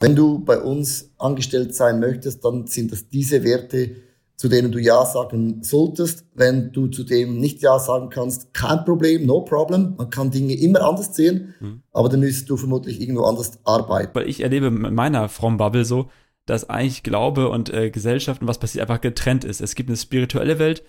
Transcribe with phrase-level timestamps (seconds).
[0.00, 3.96] Wenn du bei uns angestellt sein möchtest, dann sind das diese Werte,
[4.34, 6.24] zu denen du Ja sagen solltest.
[6.34, 9.96] Wenn du zu dem nicht Ja sagen kannst, kein Problem, no problem.
[9.98, 11.82] Man kann Dinge immer anders sehen, mhm.
[11.92, 14.14] aber dann müsstest du vermutlich irgendwo anders arbeiten.
[14.14, 16.08] Weil ich erlebe mit meiner From Bubble so,
[16.46, 19.60] dass eigentlich Glaube und äh, Gesellschaft und was passiert einfach getrennt ist.
[19.60, 20.82] Es gibt eine spirituelle Welt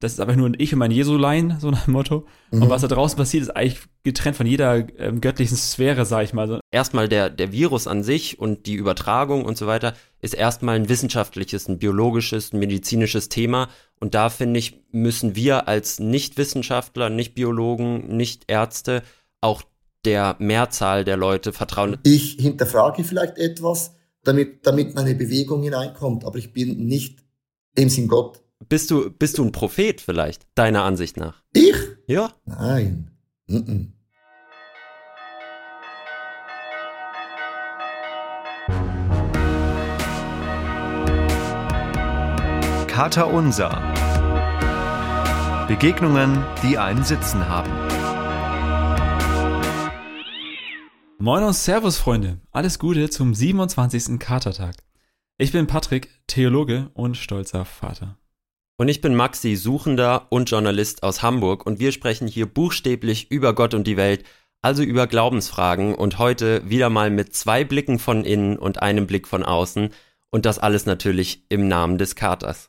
[0.00, 2.26] das ist einfach nur ich und mein Jesulein, so nach dem Motto.
[2.50, 2.62] Mhm.
[2.62, 6.34] Und was da draußen passiert, ist eigentlich getrennt von jeder ähm, göttlichen Sphäre, sag ich
[6.34, 6.60] mal.
[6.70, 10.90] Erstmal der, der Virus an sich und die Übertragung und so weiter ist erstmal ein
[10.90, 13.68] wissenschaftliches, ein biologisches, ein medizinisches Thema.
[13.98, 19.02] Und da finde ich, müssen wir als Nicht-Wissenschaftler, Nicht-Biologen, Nicht-Ärzte
[19.40, 19.62] auch
[20.04, 21.96] der Mehrzahl der Leute vertrauen.
[22.02, 23.94] Ich hinterfrage vielleicht etwas,
[24.24, 27.24] damit, damit meine Bewegung hineinkommt, aber ich bin nicht
[27.74, 31.42] im Sinn Gott bist du, bist du ein Prophet vielleicht, deiner Ansicht nach?
[31.52, 31.76] Ich?
[32.06, 32.32] Ja.
[32.44, 33.10] Nein.
[33.46, 33.86] Mm -mm.
[42.86, 43.82] Kater Unser.
[45.68, 47.70] Begegnungen, die einen Sitzen haben.
[51.18, 52.40] Moin und Servus, Freunde.
[52.52, 54.18] Alles Gute zum 27.
[54.18, 54.76] Katertag.
[55.38, 58.16] Ich bin Patrick, Theologe und stolzer Vater.
[58.78, 63.54] Und ich bin Maxi, Suchender und Journalist aus Hamburg und wir sprechen hier buchstäblich über
[63.54, 64.24] Gott und die Welt,
[64.60, 69.28] also über Glaubensfragen und heute wieder mal mit zwei Blicken von innen und einem Blick
[69.28, 69.90] von außen
[70.30, 72.68] und das alles natürlich im Namen des Katers.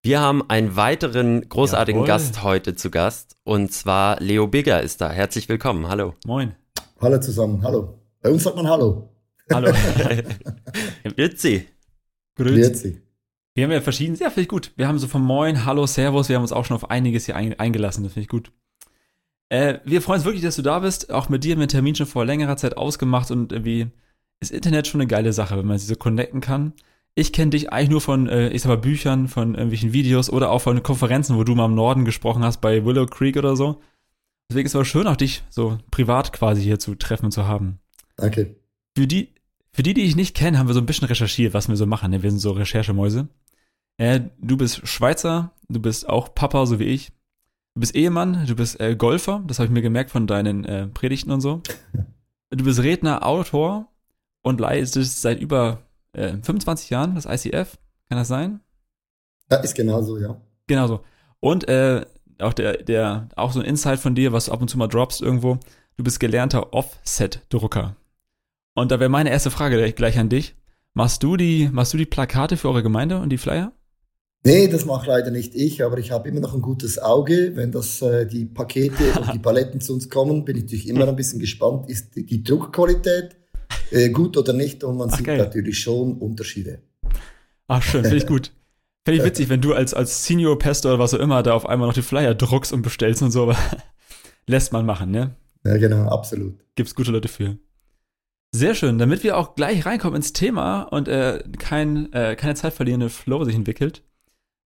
[0.00, 2.06] Wir haben einen weiteren großartigen Jawohl.
[2.06, 5.10] Gast heute zu Gast und zwar Leo Bigger ist da.
[5.10, 5.88] Herzlich willkommen.
[5.88, 6.14] Hallo.
[6.24, 6.54] Moin.
[7.00, 7.64] Hallo zusammen.
[7.64, 7.98] Hallo.
[8.20, 9.10] Bei uns sagt man Hallo.
[9.52, 9.72] Hallo.
[11.02, 11.66] Grüezi.
[12.36, 13.07] Grüezi.
[13.58, 14.70] Wir haben ja verschiedene, ja, finde ich gut.
[14.76, 17.34] Wir haben so von Moin, Hallo, Servus, wir haben uns auch schon auf einiges hier
[17.34, 18.52] eingelassen, das finde ich gut.
[19.48, 21.10] Äh, wir freuen uns wirklich, dass du da bist.
[21.10, 23.88] Auch mit dir haben wir einen Termin schon vor längerer Zeit ausgemacht und irgendwie
[24.38, 26.72] ist Internet schon eine geile Sache, wenn man sich so connecten kann.
[27.16, 30.52] Ich kenne dich eigentlich nur von, äh, ich sag mal, Büchern, von irgendwelchen Videos oder
[30.52, 33.80] auch von Konferenzen, wo du mal im Norden gesprochen hast, bei Willow Creek oder so.
[34.48, 37.48] Deswegen ist es aber schön, auch dich so privat quasi hier zu treffen und zu
[37.48, 37.80] haben.
[38.14, 38.54] Danke.
[38.96, 39.34] Für die,
[39.72, 41.86] für die, die ich nicht kenne, haben wir so ein bisschen recherchiert, was wir so
[41.86, 42.12] machen.
[42.12, 42.22] Ne?
[42.22, 43.26] Wir sind so Recherchemäuse.
[43.98, 47.12] Äh, du bist Schweizer, du bist auch Papa, so wie ich.
[47.74, 50.86] Du bist Ehemann, du bist äh, Golfer, das habe ich mir gemerkt von deinen äh,
[50.86, 51.62] Predigten und so.
[52.50, 53.88] Du bist Redner, Autor
[54.40, 55.82] und leistest seit über
[56.14, 57.76] äh, 25 Jahren das ICF.
[58.08, 58.60] Kann das sein?
[59.50, 60.40] Ja, ist genauso, ja.
[60.66, 61.00] Genau so.
[61.40, 62.06] Und äh,
[62.38, 64.88] auch der, der, auch so ein Insight von dir, was du ab und zu mal
[64.88, 65.58] droppst irgendwo.
[65.98, 67.96] Du bist gelernter Offset-Drucker.
[68.74, 70.54] Und da wäre meine erste Frage gleich an dich.
[70.94, 73.72] Machst du die, machst du die Plakate für eure Gemeinde und die Flyer?
[74.44, 77.52] Nee, das mache leider nicht ich, aber ich habe immer noch ein gutes Auge.
[77.54, 81.08] Wenn das äh, die Pakete und die Paletten zu uns kommen, bin ich natürlich immer
[81.08, 83.36] ein bisschen gespannt, ist die, die Druckqualität
[83.90, 85.38] äh, gut oder nicht und man Ach, sieht geil.
[85.38, 86.82] natürlich schon Unterschiede.
[87.66, 88.52] Ach schön, finde ich gut.
[89.04, 91.66] Finde ich witzig, wenn du als, als Senior Pastor oder was auch immer da auf
[91.66, 93.56] einmal noch die Flyer druckst und bestellst und so, aber
[94.46, 95.34] lässt man machen, ne?
[95.64, 96.58] Ja, genau, absolut.
[96.76, 97.58] Gibt's gute Leute für.
[98.52, 102.72] Sehr schön, damit wir auch gleich reinkommen ins Thema und äh, kein, äh, keine Zeit
[102.72, 104.02] verlierende Flow sich entwickelt,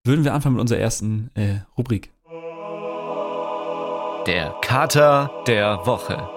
[0.03, 2.11] würden wir anfangen mit unserer ersten äh, Rubrik.
[4.25, 6.27] Der Kater der Woche.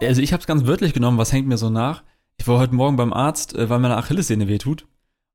[0.00, 2.02] Also ich habe es ganz wörtlich genommen, was hängt mir so nach.
[2.36, 4.86] Ich war heute Morgen beim Arzt, äh, weil meine Achillessehne wehtut.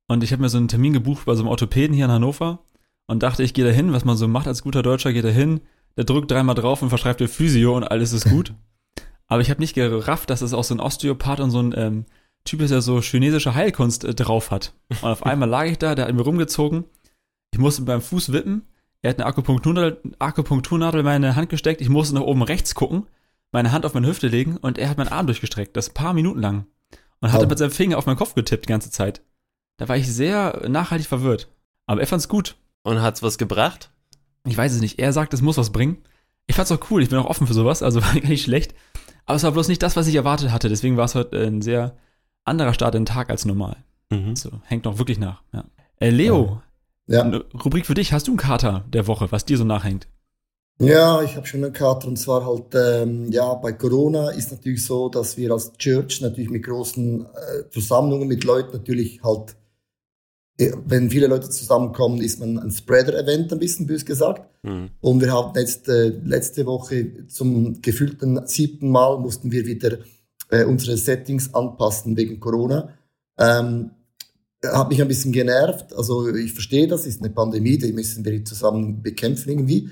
[0.08, 2.60] Und ich habe mir so einen Termin gebucht bei so einem Orthopäden hier in Hannover
[3.06, 5.28] und dachte, ich gehe da hin, was man so macht als guter Deutscher, geht da
[5.28, 5.60] hin,
[5.96, 8.54] der drückt dreimal drauf und verschreibt dir Physio und alles ist gut.
[9.26, 12.06] Aber ich habe nicht gerafft, dass es auch so ein Osteopath und so ein ähm,
[12.44, 14.74] Typ ist, der so chinesische Heilkunst äh, drauf hat.
[14.88, 16.84] Und auf einmal lag ich da, der hat mir rumgezogen
[17.52, 18.66] ich musste beim Fuß wippen.
[19.02, 21.80] Er hat eine Akupunkturnadel, Akupunkturnadel in meine Hand gesteckt.
[21.80, 23.06] Ich musste nach oben rechts gucken,
[23.52, 25.76] meine Hand auf meine Hüfte legen und er hat meinen Arm durchgestreckt.
[25.76, 26.66] Das paar Minuten lang.
[27.20, 27.46] Und hat oh.
[27.46, 29.22] mit seinem Finger auf meinen Kopf getippt die ganze Zeit.
[29.76, 31.48] Da war ich sehr nachhaltig verwirrt.
[31.86, 32.56] Aber er fand's gut.
[32.82, 33.90] Und hat's was gebracht?
[34.44, 34.98] Ich weiß es nicht.
[34.98, 35.98] Er sagt, es muss was bringen.
[36.46, 37.02] Ich fand's auch cool.
[37.02, 37.82] Ich bin auch offen für sowas.
[37.82, 38.74] Also war gar nicht schlecht.
[39.26, 40.68] Aber es war bloß nicht das, was ich erwartet hatte.
[40.68, 41.96] Deswegen war es heute ein sehr
[42.44, 43.76] anderer Start in den Tag als normal.
[44.10, 44.36] Mhm.
[44.36, 45.42] So, hängt noch wirklich nach.
[45.52, 45.64] Ja.
[46.00, 46.60] Äh, Leo,
[47.12, 47.22] ja.
[47.22, 48.12] Eine Rubrik für dich.
[48.12, 50.08] Hast du einen Kater der Woche, was dir so nachhängt?
[50.78, 54.84] Ja, ich habe schon einen Kater und zwar halt, ähm, ja, bei Corona ist natürlich
[54.84, 59.54] so, dass wir als Church natürlich mit großen äh, Versammlungen mit Leuten natürlich halt,
[60.58, 64.42] äh, wenn viele Leute zusammenkommen, ist man ein Spreader-Event, ein bisschen bös gesagt.
[64.64, 64.90] Mhm.
[65.00, 69.98] Und wir haben jetzt äh, letzte Woche zum gefühlten siebten Mal mussten wir wieder
[70.48, 72.88] äh, unsere Settings anpassen wegen Corona.
[73.38, 73.90] Ähm,
[74.62, 75.92] hat mich ein bisschen genervt.
[75.94, 79.90] Also ich verstehe das, ist eine Pandemie, die müssen wir zusammen bekämpfen irgendwie.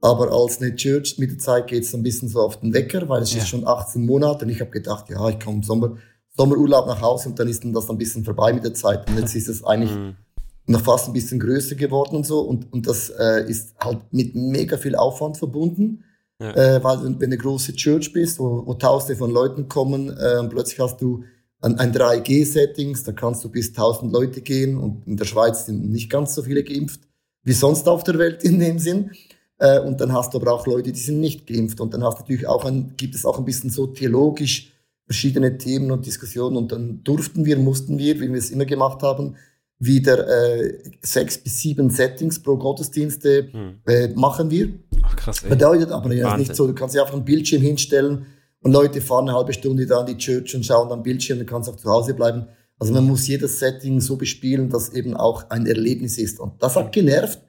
[0.00, 3.08] Aber als eine Church mit der Zeit geht es ein bisschen so auf den Wecker,
[3.08, 3.38] weil es ja.
[3.38, 5.96] ist schon 18 Monate und ich habe gedacht, ja, ich komme im Sommer,
[6.36, 9.08] Sommerurlaub nach Hause und dann ist dann das ein bisschen vorbei mit der Zeit.
[9.10, 10.16] Und jetzt ist es eigentlich Mhm.
[10.66, 12.40] noch fast ein bisschen größer geworden und so.
[12.40, 16.04] Und, und das äh, ist halt mit mega viel Aufwand verbunden.
[16.40, 16.54] Ja.
[16.54, 20.38] Äh, weil wenn, du eine große Church bist, wo, wo tausende von Leuten kommen, äh,
[20.38, 21.24] und plötzlich hast du
[21.62, 25.90] ein, ein 3G-Settings, da kannst du bis 1000 Leute gehen und in der Schweiz sind
[25.90, 27.00] nicht ganz so viele geimpft
[27.42, 29.10] wie sonst auf der Welt in dem Sinn.
[29.58, 31.80] Äh, und dann hast du aber auch Leute, die sind nicht geimpft.
[31.80, 34.72] Und dann hast du natürlich auch ein, gibt es auch ein bisschen so theologisch
[35.06, 36.56] verschiedene Themen und Diskussionen.
[36.56, 39.36] Und dann durften wir, mussten wir, wie wir es immer gemacht haben,
[39.78, 43.80] wieder äh, sechs bis sieben Settings pro Gottesdienste Hm.
[43.86, 44.68] äh, machen wir.
[45.02, 45.48] Ach, krass, ey.
[45.48, 48.26] Bedeutet aber ja nicht so, du kannst ja einfach einen Bildschirm hinstellen
[48.62, 51.46] und Leute fahren eine halbe Stunde da in die Church und schauen am Bildschirm, dann
[51.46, 52.46] kannst du auch zu Hause bleiben.
[52.78, 56.40] Also man muss jedes Setting so bespielen, dass eben auch ein Erlebnis ist.
[56.40, 57.40] Und das hat genervt.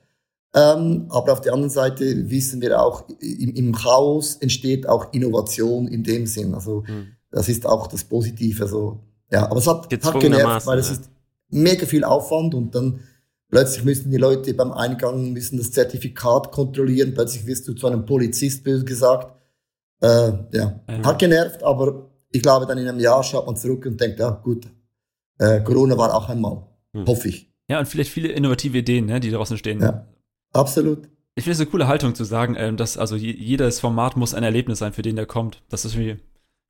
[0.54, 5.88] Ähm, aber auf der anderen Seite wissen wir auch, im, im Chaos entsteht auch Innovation
[5.88, 6.54] in dem Sinn.
[6.54, 7.08] Also Hm.
[7.32, 8.64] das ist auch das Positive.
[8.64, 9.00] Also,
[9.32, 11.10] ja, aber es hat, hat genervt, weil es ist
[11.50, 13.00] mega viel Aufwand und dann
[13.50, 17.14] plötzlich müssen die Leute beim Eingang müssen das Zertifikat kontrollieren.
[17.14, 19.41] Plötzlich wirst du zu einem Polizist, böse gesagt.
[20.02, 21.04] Äh, ja, Ja.
[21.04, 24.30] hat genervt, aber ich glaube, dann in einem Jahr schaut man zurück und denkt, ja
[24.32, 24.68] gut,
[25.38, 26.64] äh, Corona war auch einmal.
[26.94, 27.06] Hm.
[27.08, 27.52] Hoffe ich.
[27.70, 29.80] Ja, und vielleicht viele innovative Ideen, ne, die draußen stehen.
[29.82, 30.08] Ja.
[30.54, 31.08] Absolut.
[31.36, 34.34] Ich finde es eine coole Haltung zu sagen, ähm, dass also je- jedes Format muss
[34.34, 35.62] ein Erlebnis sein, für den der kommt.
[35.70, 36.20] Das ist irgendwie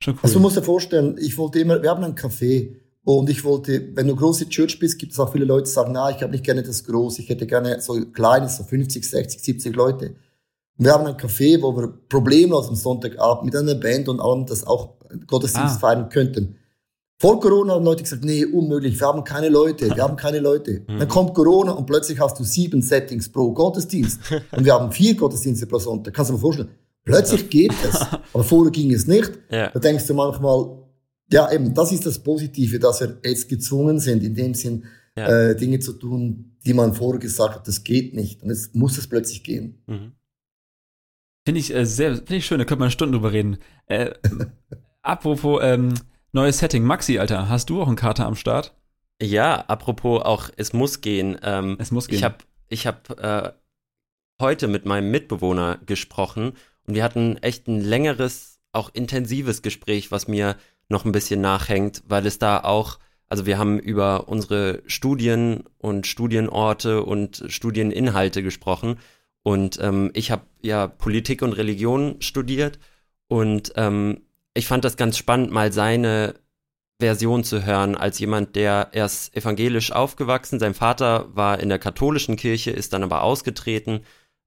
[0.03, 0.19] schon cool.
[0.23, 3.95] Also du musst dir vorstellen, ich wollte immer, wir haben ein Café und ich wollte,
[3.95, 6.31] wenn du große Church bist, gibt es auch viele Leute, die sagen, na, ich habe
[6.31, 10.15] nicht gerne das groß, ich hätte gerne so kleines, so 50, 60, 70 Leute.
[10.83, 14.65] Wir haben ein Café, wo wir problemlos am Sonntagabend mit einer Band und allem das
[14.65, 14.95] auch
[15.27, 15.79] Gottesdienst Ah.
[15.79, 16.55] feiern könnten.
[17.19, 20.81] Vor Corona haben Leute gesagt, nee, unmöglich, wir haben keine Leute, wir haben keine Leute.
[20.87, 24.19] Dann kommt Corona und plötzlich hast du sieben Settings pro Gottesdienst.
[24.57, 26.15] Und wir haben vier Gottesdienste pro Sonntag.
[26.15, 26.69] Kannst du dir vorstellen?
[27.05, 28.01] Plötzlich geht es.
[28.33, 29.31] Aber vorher ging es nicht.
[29.51, 29.69] Ja.
[29.69, 30.65] Da denkst du manchmal,
[31.31, 34.85] ja, eben, das ist das Positive, dass wir jetzt gezwungen sind, in dem Sinn,
[35.15, 35.27] Ja.
[35.27, 38.41] äh, Dinge zu tun, die man vorher gesagt hat, das geht nicht.
[38.41, 39.83] Und jetzt muss es plötzlich gehen.
[39.85, 40.13] Mhm.
[41.45, 43.57] Finde ich äh, sehr, finde ich schön, da könnte man Stunden drüber reden.
[43.87, 44.11] Äh,
[45.01, 45.93] apropos ähm,
[46.31, 48.75] neues Setting, Maxi, Alter, hast du auch einen Kater am Start?
[49.21, 51.37] Ja, apropos auch, es muss gehen.
[51.43, 52.17] Ähm, Es muss gehen.
[52.17, 52.37] Ich habe
[52.69, 53.51] ich hab, äh,
[54.41, 56.53] heute mit meinem Mitbewohner gesprochen
[56.87, 60.55] und wir hatten echt ein längeres, auch intensives Gespräch, was mir
[60.89, 62.97] noch ein bisschen nachhängt, weil es da auch,
[63.29, 68.97] also wir haben über unsere Studien und Studienorte und Studieninhalte gesprochen
[69.43, 72.79] und ähm, ich habe ja Politik und Religion studiert
[73.27, 74.21] und ähm,
[74.53, 76.35] ich fand das ganz spannend, mal seine
[76.99, 82.35] Version zu hören, als jemand, der erst evangelisch aufgewachsen, sein Vater war in der katholischen
[82.35, 84.01] Kirche, ist dann aber ausgetreten,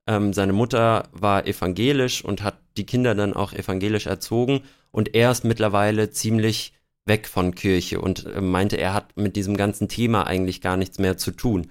[0.06, 5.30] ähm, seine Mutter war evangelisch und hat die Kinder dann auch evangelisch erzogen und er
[5.30, 6.72] ist mittlerweile ziemlich
[7.06, 10.98] weg von Kirche und äh, meinte, er hat mit diesem ganzen Thema eigentlich gar nichts
[10.98, 11.70] mehr zu tun.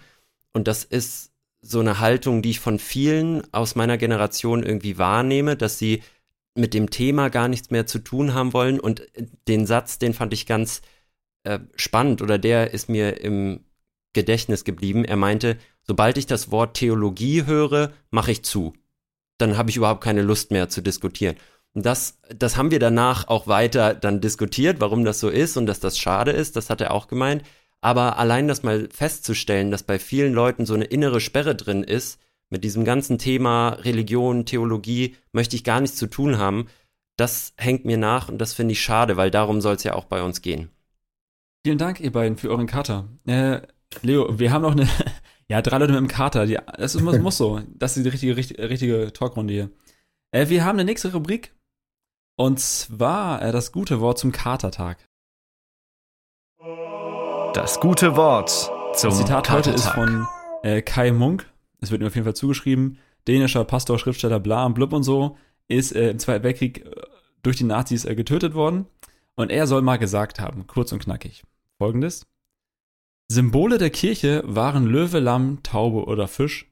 [0.53, 1.32] Und das ist
[1.63, 6.03] so eine Haltung, die ich von vielen aus meiner Generation irgendwie wahrnehme, dass sie
[6.55, 8.79] mit dem Thema gar nichts mehr zu tun haben wollen.
[8.79, 10.81] Und äh, den Satz, den fand ich ganz
[11.43, 13.61] äh, spannend oder der ist mir im
[14.13, 15.05] Gedächtnis geblieben.
[15.05, 18.73] Er meinte, sobald ich das Wort Theologie höre, mache ich zu.
[19.39, 21.37] Dann habe ich überhaupt keine Lust mehr zu diskutieren.
[21.73, 25.65] Und das, das haben wir danach auch weiter dann diskutiert, warum das so ist und
[25.65, 27.43] dass das schade ist, das hat er auch gemeint.
[27.83, 32.17] Aber allein das mal festzustellen, dass bei vielen Leuten so eine innere Sperre drin ist,
[32.49, 36.67] mit diesem ganzen Thema Religion, Theologie möchte ich gar nichts zu tun haben,
[37.17, 40.05] das hängt mir nach und das finde ich schade, weil darum soll es ja auch
[40.05, 40.69] bei uns gehen.
[41.65, 43.09] Vielen Dank, ihr beiden, für euren Kater.
[43.25, 43.61] Äh,
[44.01, 44.87] Leo, wir haben noch eine,
[45.49, 46.45] ja, drei Leute mit einem Kater.
[46.45, 47.61] Die, das muss, muss so.
[47.75, 49.69] Das ist die richtige, richtige, richtige Talkrunde hier.
[50.31, 51.53] Äh, wir haben eine nächste Rubrik.
[52.37, 54.97] Und zwar äh, das gute Wort zum Katertag.
[57.53, 58.49] Das gute Wort
[58.95, 60.25] zum Das Zitat heute ist von
[60.63, 61.47] äh, Kai Munk.
[61.81, 62.97] Es wird mir auf jeden Fall zugeschrieben.
[63.27, 65.37] Dänischer Pastor, Schriftsteller, bla und blub und so.
[65.67, 66.91] Ist äh, im Zweiten Weltkrieg äh,
[67.43, 68.87] durch die Nazis äh, getötet worden.
[69.35, 71.43] Und er soll mal gesagt haben, kurz und knackig,
[71.77, 72.25] folgendes.
[73.27, 76.71] Symbole der Kirche waren Löwe, Lamm, Taube oder Fisch,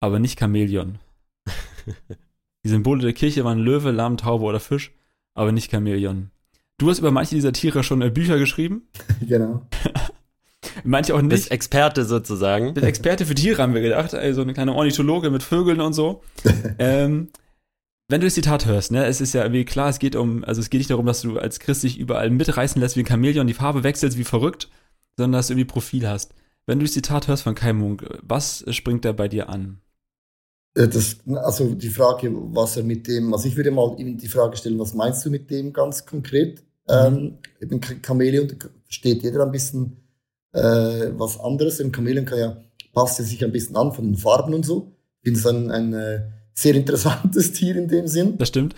[0.00, 0.98] aber nicht Chamäleon.
[2.64, 4.92] Die Symbole der Kirche waren Löwe, Lamm, Taube oder Fisch,
[5.34, 6.32] aber nicht Chamäleon.
[6.80, 8.88] Du hast über manche dieser Tiere schon äh, Bücher geschrieben,
[9.20, 9.66] genau.
[10.84, 11.28] manche auch nicht.
[11.28, 12.72] Bist Experte sozusagen.
[12.72, 14.14] bin Experte für Tiere, haben wir gedacht.
[14.14, 16.22] Also eine kleine Ornithologe mit Vögeln und so.
[16.78, 17.28] ähm,
[18.08, 20.62] wenn du das Zitat hörst, ne, es ist ja irgendwie klar, es geht um, also
[20.62, 23.46] es geht nicht darum, dass du als Christ dich überall mitreißen lässt wie ein Chamäleon,
[23.46, 24.70] die Farbe wechselst wie verrückt,
[25.18, 26.32] sondern dass du irgendwie Profil hast.
[26.64, 29.82] Wenn du das Zitat hörst von Kai Munk, was springt da bei dir an?
[30.74, 34.28] Äh, Das, also die Frage, was er mit dem, also ich würde mal ihm die
[34.28, 36.64] Frage stellen, was meinst du mit dem ganz konkret?
[36.90, 39.96] Ähm, eben Chamäleon, da versteht jeder ein bisschen
[40.52, 41.80] äh, was anderes.
[41.80, 42.56] Im Chamäleon kann ja,
[42.92, 44.92] passt ja sich ein bisschen an von den Farben und so.
[45.22, 46.22] Ich finde es ein, ein äh,
[46.54, 48.36] sehr interessantes Tier in dem Sinn.
[48.38, 48.74] Das stimmt.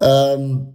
[0.00, 0.74] Ähm,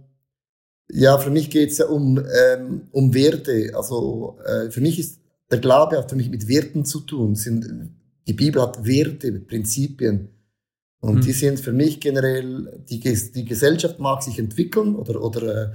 [0.88, 3.72] ja, für mich geht es ja um, ähm, um Werte.
[3.74, 5.20] Also äh, für mich ist
[5.50, 7.34] der Glaube hat für mich mit Werten zu tun.
[7.34, 7.92] Sind,
[8.26, 10.28] die Bibel hat Werte, Prinzipien.
[11.00, 11.20] Und mhm.
[11.20, 15.72] die sind für mich generell, die, die Gesellschaft mag sich entwickeln oder, oder äh,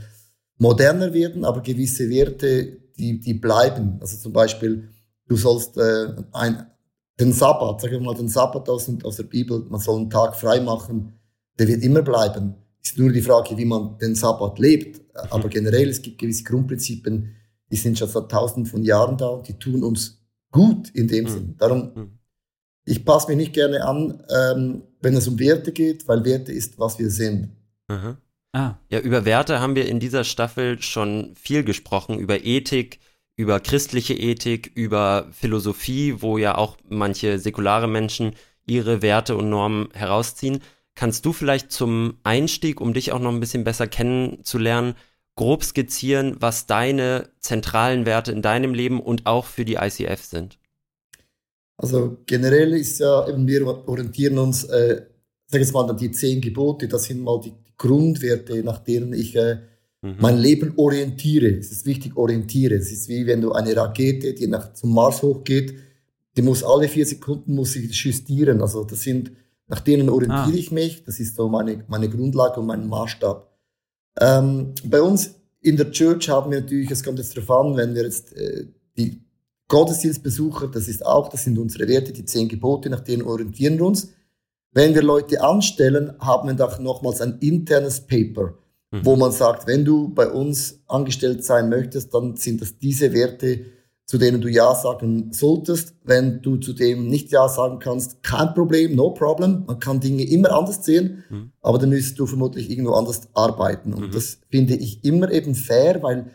[0.61, 3.97] moderner werden, aber gewisse Werte, die, die bleiben.
[3.99, 4.89] Also zum Beispiel,
[5.27, 6.67] du sollst äh, ein,
[7.19, 10.35] den Sabbat, sagen wir mal den Sabbat aus, aus der Bibel, man soll einen Tag
[10.35, 11.13] frei machen,
[11.57, 12.53] der wird immer bleiben.
[12.83, 15.01] Ist nur die Frage, wie man den Sabbat lebt.
[15.31, 17.35] Aber generell, es gibt gewisse Grundprinzipien,
[17.71, 21.25] die sind schon seit tausenden von Jahren da und die tun uns gut in dem
[21.25, 21.29] mhm.
[21.29, 21.55] Sinn.
[21.57, 22.19] Darum, mhm.
[22.85, 26.77] ich passe mich nicht gerne an, ähm, wenn es um Werte geht, weil Werte ist,
[26.77, 27.49] was wir sind.
[27.87, 28.17] Mhm.
[28.53, 28.75] Ah.
[28.89, 32.99] Ja, über Werte haben wir in dieser Staffel schon viel gesprochen, über Ethik,
[33.37, 38.33] über christliche Ethik, über Philosophie, wo ja auch manche säkulare Menschen
[38.65, 40.59] ihre Werte und Normen herausziehen.
[40.95, 44.95] Kannst du vielleicht zum Einstieg, um dich auch noch ein bisschen besser kennenzulernen,
[45.35, 50.59] grob skizzieren, was deine zentralen Werte in deinem Leben und auch für die ICF sind?
[51.77, 55.03] Also generell ist ja, eben wir orientieren uns, äh,
[55.47, 59.57] sag jetzt mal, die zehn Gebote, das sind mal die Grundwerte, nach denen ich äh,
[60.01, 60.15] mhm.
[60.19, 61.47] mein Leben orientiere.
[61.57, 62.75] Es ist wichtig, orientiere.
[62.75, 65.73] Es ist wie wenn du eine Rakete, die nach, zum Mars hochgeht,
[66.37, 68.61] die muss alle vier Sekunden muss ich justieren.
[68.61, 69.31] Also das sind,
[69.67, 70.59] nach denen orientiere ah.
[70.59, 71.03] ich mich.
[71.03, 73.51] Das ist so meine, meine Grundlage und mein Maßstab.
[74.19, 77.95] Ähm, bei uns in der Church haben wir natürlich, es kommt jetzt darauf an, wenn
[77.95, 78.65] wir jetzt äh,
[78.97, 79.21] die
[79.67, 83.85] Gottesdienstbesucher, das ist auch, das sind unsere Werte, die zehn Gebote, nach denen orientieren wir
[83.85, 84.09] uns.
[84.73, 88.53] Wenn wir Leute anstellen, haben wir doch nochmals ein internes Paper,
[88.91, 89.05] mhm.
[89.05, 93.65] wo man sagt, wenn du bei uns angestellt sein möchtest, dann sind das diese Werte,
[94.05, 95.95] zu denen du Ja sagen solltest.
[96.03, 99.63] Wenn du zu dem nicht Ja sagen kannst, kein Problem, no problem.
[99.67, 101.51] Man kann Dinge immer anders sehen, mhm.
[101.61, 103.93] aber dann müsst du vermutlich irgendwo anders arbeiten.
[103.93, 104.11] Und mhm.
[104.11, 106.31] das finde ich immer eben fair, weil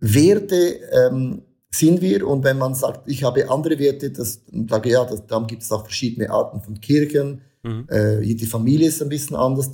[0.00, 2.26] Werte ähm, sind wir.
[2.26, 5.72] Und wenn man sagt, ich habe andere Werte, das sage ja, das, dann gibt es
[5.72, 7.42] auch verschiedene Arten von Kirchen.
[7.64, 7.86] Mhm.
[7.88, 9.72] Äh, die Familie ist ein bisschen anders.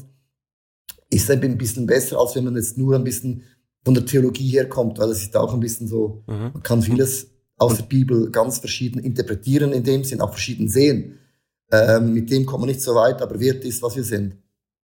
[1.11, 3.43] Ist ein bisschen besser, als wenn man jetzt nur ein bisschen
[3.85, 6.51] von der Theologie herkommt, weil es ist auch ein bisschen so, mhm.
[6.55, 11.19] man kann vieles aus der Bibel ganz verschieden interpretieren, in dem Sinn auch verschieden sehen.
[11.73, 14.37] Ähm, mit dem kommt man nicht so weit, aber Wert ist, was wir sind.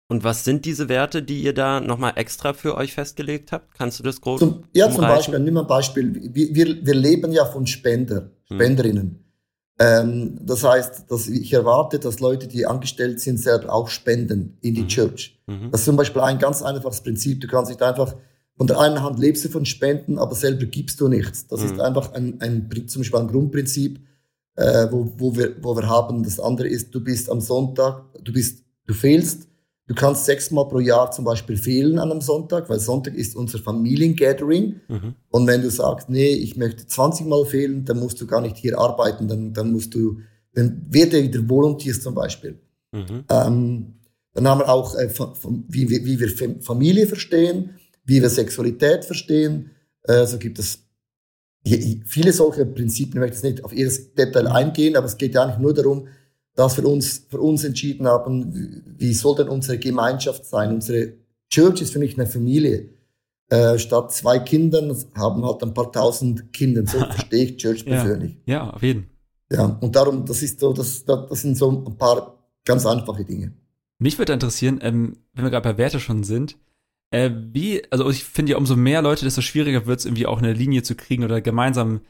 [0.08, 3.74] Und was sind diese Werte, die ihr da nochmal extra für euch festgelegt habt?
[3.74, 6.14] Kannst du das groß zum, Ja, zum Beispiel, nimm mal ein Beispiel.
[6.32, 8.56] Wir, wir, wir leben ja von Spender, hm.
[8.56, 9.25] Spenderinnen.
[9.78, 9.86] Hm.
[9.86, 14.74] Ähm, das heißt, dass ich erwarte, dass Leute, die angestellt sind, selber auch spenden in
[14.74, 14.88] die mhm.
[14.88, 15.38] Church.
[15.46, 15.70] Mhm.
[15.70, 17.40] Das ist zum Beispiel ein ganz einfaches Prinzip.
[17.40, 18.14] Du kannst nicht einfach
[18.56, 21.46] von der einen Hand lebst du von Spenden, aber selber gibst du nichts.
[21.46, 21.66] Das mhm.
[21.66, 24.00] ist einfach ein, ein, zum Beispiel ein Grundprinzip,
[24.56, 26.22] äh, wo, wo, wir, wo wir haben.
[26.22, 29.46] Das andere ist, du bist am Sonntag, du bist, du fehlst,
[29.86, 33.58] du kannst sechsmal pro Jahr zum Beispiel fehlen an einem Sonntag, weil Sonntag ist unser
[33.58, 34.80] Familiengathering.
[34.88, 35.14] Mhm.
[35.30, 38.56] Und wenn du sagst, nee, ich möchte 20 Mal fehlen, dann musst du gar nicht
[38.56, 40.18] hier arbeiten, dann, dann musst du,
[40.54, 42.58] dann werde wieder Volunteers zum Beispiel.
[42.92, 43.24] Mhm.
[43.28, 43.92] Ähm,
[44.34, 45.08] dann haben wir auch, äh,
[45.68, 47.70] wie, wie wir Familie verstehen
[48.06, 49.72] wie wir Sexualität verstehen.
[50.04, 50.78] Äh, so gibt es
[52.06, 53.16] viele solche Prinzipien.
[53.16, 56.06] Ich möchte jetzt nicht auf jedes Detail eingehen, aber es geht ja eigentlich nur darum,
[56.56, 60.72] dass wir uns für uns entschieden haben, wie soll denn unsere Gemeinschaft sein?
[60.72, 61.12] Unsere
[61.50, 62.88] Church ist für mich eine Familie.
[63.48, 66.84] Äh, statt zwei Kindern haben halt ein paar tausend Kinder.
[66.86, 68.02] So verstehe ich Church ja.
[68.02, 68.36] persönlich.
[68.46, 69.10] Ja, auf jeden.
[69.52, 73.52] Ja, und darum, das ist so, das, das sind so ein paar ganz einfache Dinge.
[73.98, 76.56] Mich würde interessieren, ähm, wenn wir gerade bei Werte schon sind,
[77.10, 80.38] äh, wie, also ich finde ja, umso mehr Leute, desto schwieriger wird es irgendwie auch
[80.38, 82.00] eine Linie zu kriegen oder gemeinsam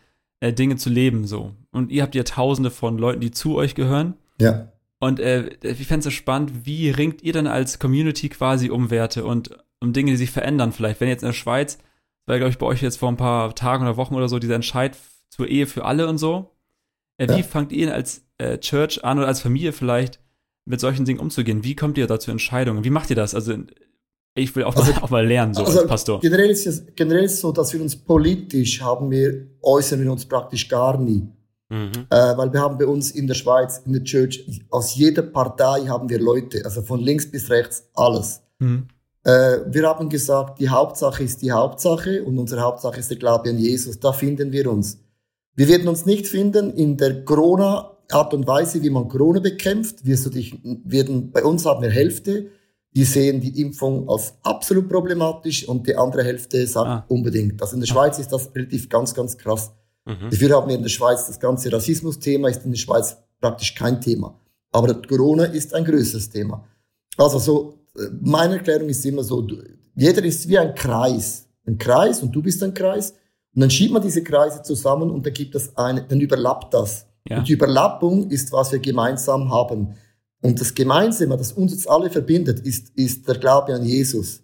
[0.40, 1.52] äh, Dinge zu leben so.
[1.72, 4.14] Und ihr habt ja tausende von Leuten, die zu euch gehören.
[4.40, 4.72] Ja.
[4.98, 9.24] Und äh, ich fände es spannend, wie ringt ihr dann als Community quasi um Werte
[9.24, 9.50] und
[9.80, 11.00] um Dinge, die sich verändern vielleicht?
[11.00, 11.78] Wenn jetzt in der Schweiz,
[12.26, 14.54] weil glaube ich bei euch jetzt vor ein paar Tagen oder Wochen oder so dieser
[14.54, 14.96] Entscheid
[15.28, 16.56] zur Ehe für alle und so.
[17.18, 17.42] Äh, wie ja.
[17.42, 20.20] fangt ihr als äh, Church an oder als Familie vielleicht
[20.64, 21.64] mit solchen Dingen umzugehen?
[21.64, 22.84] Wie kommt ihr da zu Entscheidungen?
[22.84, 23.34] Wie macht ihr das?
[23.34, 23.54] Also
[24.34, 26.20] ich will auch, also, mal, auch mal lernen, so also als Pastor.
[26.20, 30.26] Generell ist es generell ist so, dass wir uns politisch haben wir, äußern wir uns
[30.26, 31.26] praktisch gar nie.
[31.68, 32.06] Mhm.
[32.10, 35.86] Äh, weil wir haben bei uns in der Schweiz, in der Church, aus jeder Partei
[35.86, 38.42] haben wir Leute, also von links bis rechts, alles.
[38.58, 38.88] Mhm.
[39.24, 43.50] Äh, wir haben gesagt, die Hauptsache ist die Hauptsache und unsere Hauptsache ist der Glaube
[43.50, 43.98] an Jesus.
[43.98, 44.98] Da finden wir uns.
[45.54, 50.04] Wir werden uns nicht finden in der Corona Art und Weise, wie man Corona bekämpft.
[50.04, 52.50] Wir, so dich, werden, bei uns haben wir Hälfte
[52.96, 57.04] die sehen die Impfung als absolut problematisch und die andere Hälfte sagt ah.
[57.08, 57.60] unbedingt.
[57.60, 59.70] Also in der Schweiz ist das relativ ganz, ganz krass.
[60.06, 60.30] Mhm.
[60.30, 64.00] Dafür haben wir in der Schweiz das ganze Rassismus-Thema, ist in der Schweiz praktisch kein
[64.00, 64.38] Thema.
[64.72, 66.64] Aber Corona ist ein größeres Thema.
[67.16, 69.46] Also so, äh, meine Erklärung ist immer so,
[69.94, 71.46] jeder ist wie ein Kreis.
[71.66, 73.12] Ein Kreis und du bist ein Kreis.
[73.54, 77.06] Und dann schiebt man diese Kreise zusammen und dann gibt es eine, dann überlappt das.
[77.28, 77.38] Ja.
[77.38, 79.94] Und die Überlappung ist, was wir gemeinsam haben.
[80.42, 84.42] Und das Gemeinsame, das uns jetzt alle verbindet, ist, ist der Glaube an Jesus.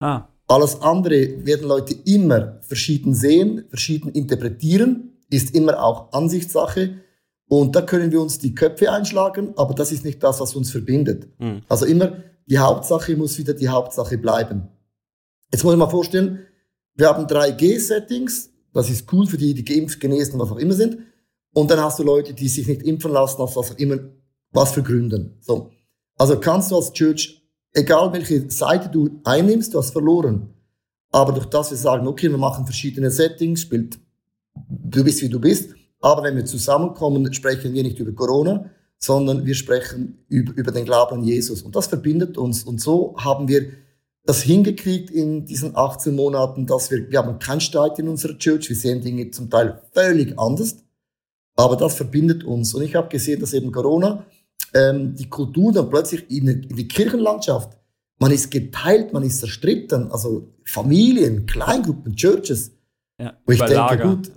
[0.00, 0.28] Ah.
[0.46, 7.00] Alles andere werden Leute immer verschieden sehen, verschieden interpretieren, ist immer auch Ansichtssache.
[7.48, 10.70] Und da können wir uns die Köpfe einschlagen, aber das ist nicht das, was uns
[10.70, 11.28] verbindet.
[11.38, 11.62] Mhm.
[11.68, 14.68] Also immer, die Hauptsache muss wieder die Hauptsache bleiben.
[15.52, 16.40] Jetzt muss ich mal vorstellen,
[16.94, 20.98] wir haben 3G-Settings, das ist cool für die, die geimpft, genesen, was auch immer sind.
[21.52, 23.98] Und dann hast du Leute, die sich nicht impfen lassen, aus was auch immer,
[24.50, 25.38] was für Gründen.
[25.40, 25.70] So.
[26.16, 27.43] Also kannst du als Church,
[27.74, 30.48] egal welche Seite du einnimmst, du hast verloren.
[31.10, 33.98] Aber durch das wir sagen, okay, wir machen verschiedene Settings, spielt,
[34.54, 39.44] du bist wie du bist, aber wenn wir zusammenkommen, sprechen wir nicht über Corona, sondern
[39.44, 41.62] wir sprechen über, über den Glauben an Jesus.
[41.62, 42.64] Und das verbindet uns.
[42.64, 43.70] Und so haben wir
[44.24, 48.68] das hingekriegt in diesen 18 Monaten, dass wir, wir haben keinen Streit in unserer Church,
[48.68, 50.76] wir sehen Dinge zum Teil völlig anders,
[51.56, 52.74] aber das verbindet uns.
[52.74, 54.24] Und ich habe gesehen, dass eben Corona
[54.74, 57.76] ähm, die Kultur dann plötzlich in, in die Kirchenlandschaft,
[58.18, 62.72] man ist geteilt, man ist zerstritten, also Familien, Kleingruppen, Churches.
[63.18, 64.32] Ja, wo ich denke, gut,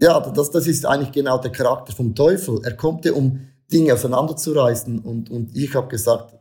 [0.00, 2.60] ja, das, das ist eigentlich genau der Charakter vom Teufel.
[2.64, 3.40] Er kommt ja, um
[3.72, 4.98] Dinge auseinanderzureißen.
[5.00, 6.34] Und, und ich habe gesagt,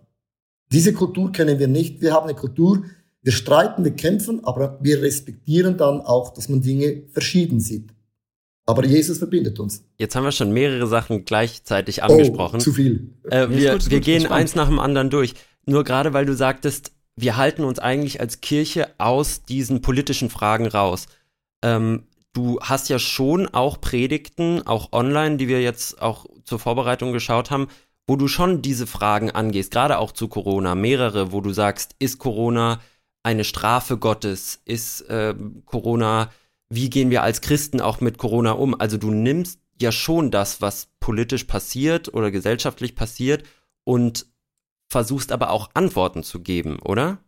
[0.71, 2.01] diese Kultur kennen wir nicht.
[2.01, 2.83] Wir haben eine Kultur,
[3.21, 7.93] wir streiten, wir kämpfen, aber wir respektieren dann auch, dass man Dinge verschieden sieht.
[8.71, 9.83] Aber Jesus verbindet uns.
[9.97, 12.57] Jetzt haben wir schon mehrere Sachen gleichzeitig angesprochen.
[12.57, 13.09] Oh, zu viel.
[13.29, 15.33] Äh, wir gut, wir gut, gehen eins nach dem anderen durch.
[15.65, 20.67] Nur gerade weil du sagtest, wir halten uns eigentlich als Kirche aus diesen politischen Fragen
[20.67, 21.07] raus.
[21.61, 27.13] Ähm, du hast ja schon auch Predigten, auch online, die wir jetzt auch zur Vorbereitung
[27.13, 27.67] geschaut haben,
[28.07, 32.17] wo du schon diese Fragen angehst, gerade auch zu Corona, mehrere, wo du sagst, ist
[32.17, 32.81] Corona
[33.23, 34.61] eine Strafe Gottes?
[34.65, 36.29] Ist äh, Corona,
[36.71, 38.79] wie gehen wir als Christen auch mit Corona um?
[38.79, 43.43] Also du nimmst ja schon das, was politisch passiert oder gesellschaftlich passiert
[43.83, 44.25] und
[44.89, 47.19] versuchst aber auch Antworten zu geben, oder?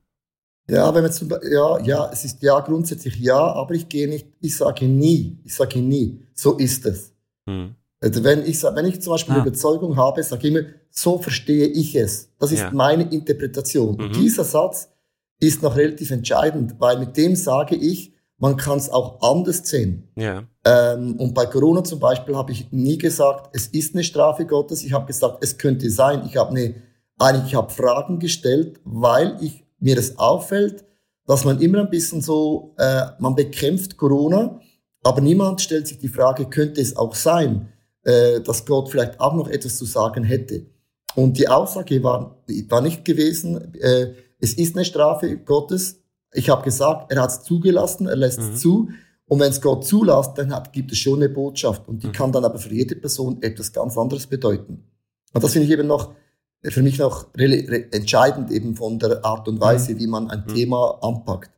[0.69, 4.27] Ja, wenn man zum, ja, ja, es ist ja grundsätzlich ja, aber ich gehe nicht,
[4.39, 7.13] ich sage nie, ich sage nie, so ist es.
[7.49, 7.75] Hm.
[7.99, 9.37] Also wenn ich, wenn ich zum Beispiel ah.
[9.41, 12.29] eine Überzeugung habe, sage ich immer, so verstehe ich es.
[12.39, 12.71] Das ist ja.
[12.71, 13.95] meine Interpretation.
[13.95, 14.03] Mhm.
[14.03, 14.89] Und dieser Satz
[15.39, 20.11] ist noch relativ entscheidend, weil mit dem sage ich, man kann es auch anders sehen.
[20.15, 20.43] Ja.
[20.65, 24.83] Ähm, und bei Corona zum Beispiel habe ich nie gesagt, es ist eine Strafe Gottes.
[24.83, 26.23] Ich habe gesagt, es könnte sein.
[26.25, 26.75] Ich habe eine,
[27.19, 30.83] eigentlich, ich habe Fragen gestellt, weil ich mir das auffällt,
[31.25, 34.59] dass man immer ein bisschen so, äh, man bekämpft Corona,
[35.03, 37.69] aber niemand stellt sich die Frage, könnte es auch sein,
[38.03, 40.65] äh, dass Gott vielleicht auch noch etwas zu sagen hätte.
[41.15, 46.02] Und die Aussage war, war nicht gewesen, äh, es ist eine Strafe Gottes.
[46.33, 48.55] Ich habe gesagt, er hat es zugelassen, er lässt es mhm.
[48.55, 48.89] zu.
[49.25, 51.87] Und wenn es Gott zulässt, dann hat, gibt es schon eine Botschaft.
[51.87, 52.11] Und die mhm.
[52.11, 54.83] kann dann aber für jede Person etwas ganz anderes bedeuten.
[55.33, 56.13] Und das finde ich eben noch
[56.71, 59.99] für mich noch entscheidend eben von der Art und Weise, mhm.
[59.99, 60.53] wie man ein mhm.
[60.53, 61.51] Thema anpackt.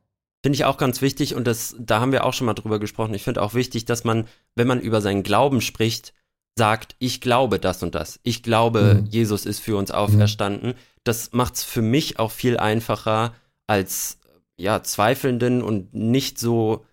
[0.43, 3.13] Finde ich auch ganz wichtig und das, da haben wir auch schon mal drüber gesprochen.
[3.13, 6.13] Ich finde auch wichtig, dass man, wenn man über seinen Glauben spricht,
[6.55, 8.19] sagt, ich glaube das und das.
[8.23, 9.07] Ich glaube, mhm.
[9.07, 9.95] Jesus ist für uns mhm.
[9.95, 10.73] auferstanden.
[11.03, 13.33] Das macht es für mich auch viel einfacher
[13.67, 14.19] als
[14.57, 16.85] ja, zweifelnden und nicht so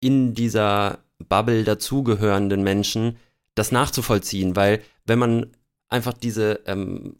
[0.00, 0.98] in dieser
[1.28, 3.16] Bubble dazugehörenden Menschen
[3.54, 5.46] das nachzuvollziehen, weil wenn man
[5.88, 7.16] einfach diese ähm,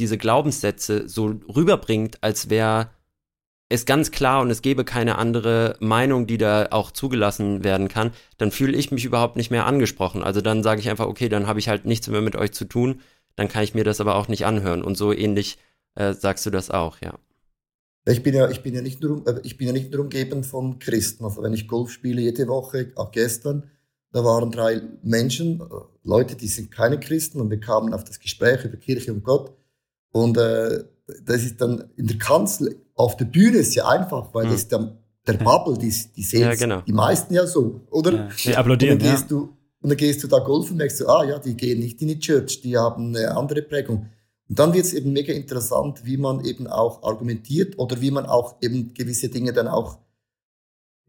[0.00, 2.90] diese Glaubenssätze so rüberbringt, als wäre
[3.68, 8.12] es ganz klar und es gäbe keine andere Meinung, die da auch zugelassen werden kann,
[8.38, 10.22] dann fühle ich mich überhaupt nicht mehr angesprochen.
[10.22, 12.66] Also dann sage ich einfach, okay, dann habe ich halt nichts mehr mit euch zu
[12.66, 13.00] tun,
[13.36, 14.82] dann kann ich mir das aber auch nicht anhören.
[14.82, 15.58] Und so ähnlich
[15.94, 17.14] äh, sagst du das auch, ja.
[18.06, 20.44] Ich bin ja, ich bin ja nicht nur, äh, ich bin ja nicht nur umgeben
[20.44, 21.24] von Christen.
[21.24, 23.70] Also wenn ich Golf spiele jede Woche, auch gestern,
[24.12, 25.64] da waren drei Menschen, äh,
[26.02, 29.52] Leute, die sind keine Christen und wir kamen auf das Gespräch über Kirche und Gott.
[30.12, 30.84] Und äh,
[31.24, 34.50] das ist dann in der Kanzel, auf der Bühne ist ja einfach, weil mhm.
[34.50, 36.82] das ist der, der Bubble, die, die sehen ja, genau.
[36.82, 38.12] die meisten ja so, oder?
[38.12, 39.36] Ja, die applaudieren, und dann gehst ja.
[39.36, 42.00] du Und dann gehst du da golfen und merkst du, ah ja, die gehen nicht
[42.00, 44.08] in die Church, die haben eine andere Prägung.
[44.48, 48.26] Und dann wird es eben mega interessant, wie man eben auch argumentiert oder wie man
[48.26, 49.98] auch eben gewisse Dinge dann auch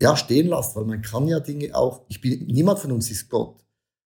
[0.01, 3.29] ja, stehen lässt, weil man kann ja Dinge auch, ich bin, niemand von uns ist
[3.29, 3.63] Gott.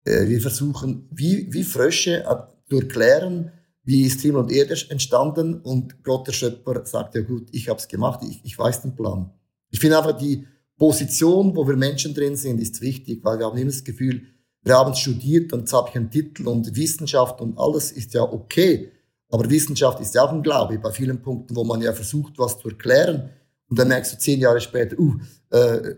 [0.05, 2.35] Äh, wir versuchen, wie, wie Frösche äh,
[2.69, 3.51] zu erklären,
[3.83, 7.79] wie ist Himmel und Erde entstanden und Gott, der Schöpfer, sagt, ja gut, ich habe
[7.79, 9.31] es gemacht, ich, ich weiß den Plan.
[9.69, 10.45] Ich finde einfach die
[10.77, 14.23] Position, wo wir Menschen drin sind, ist wichtig, weil wir haben immer das Gefühl,
[14.63, 18.21] wir haben studiert und jetzt habe ich einen Titel und Wissenschaft und alles ist ja
[18.21, 18.91] okay.
[19.29, 22.59] Aber Wissenschaft ist ja auch ein Glaube bei vielen Punkten, wo man ja versucht, was
[22.59, 23.29] zu erklären.
[23.69, 25.15] Und dann merkst du zehn Jahre später, uh,
[25.51, 25.95] äh,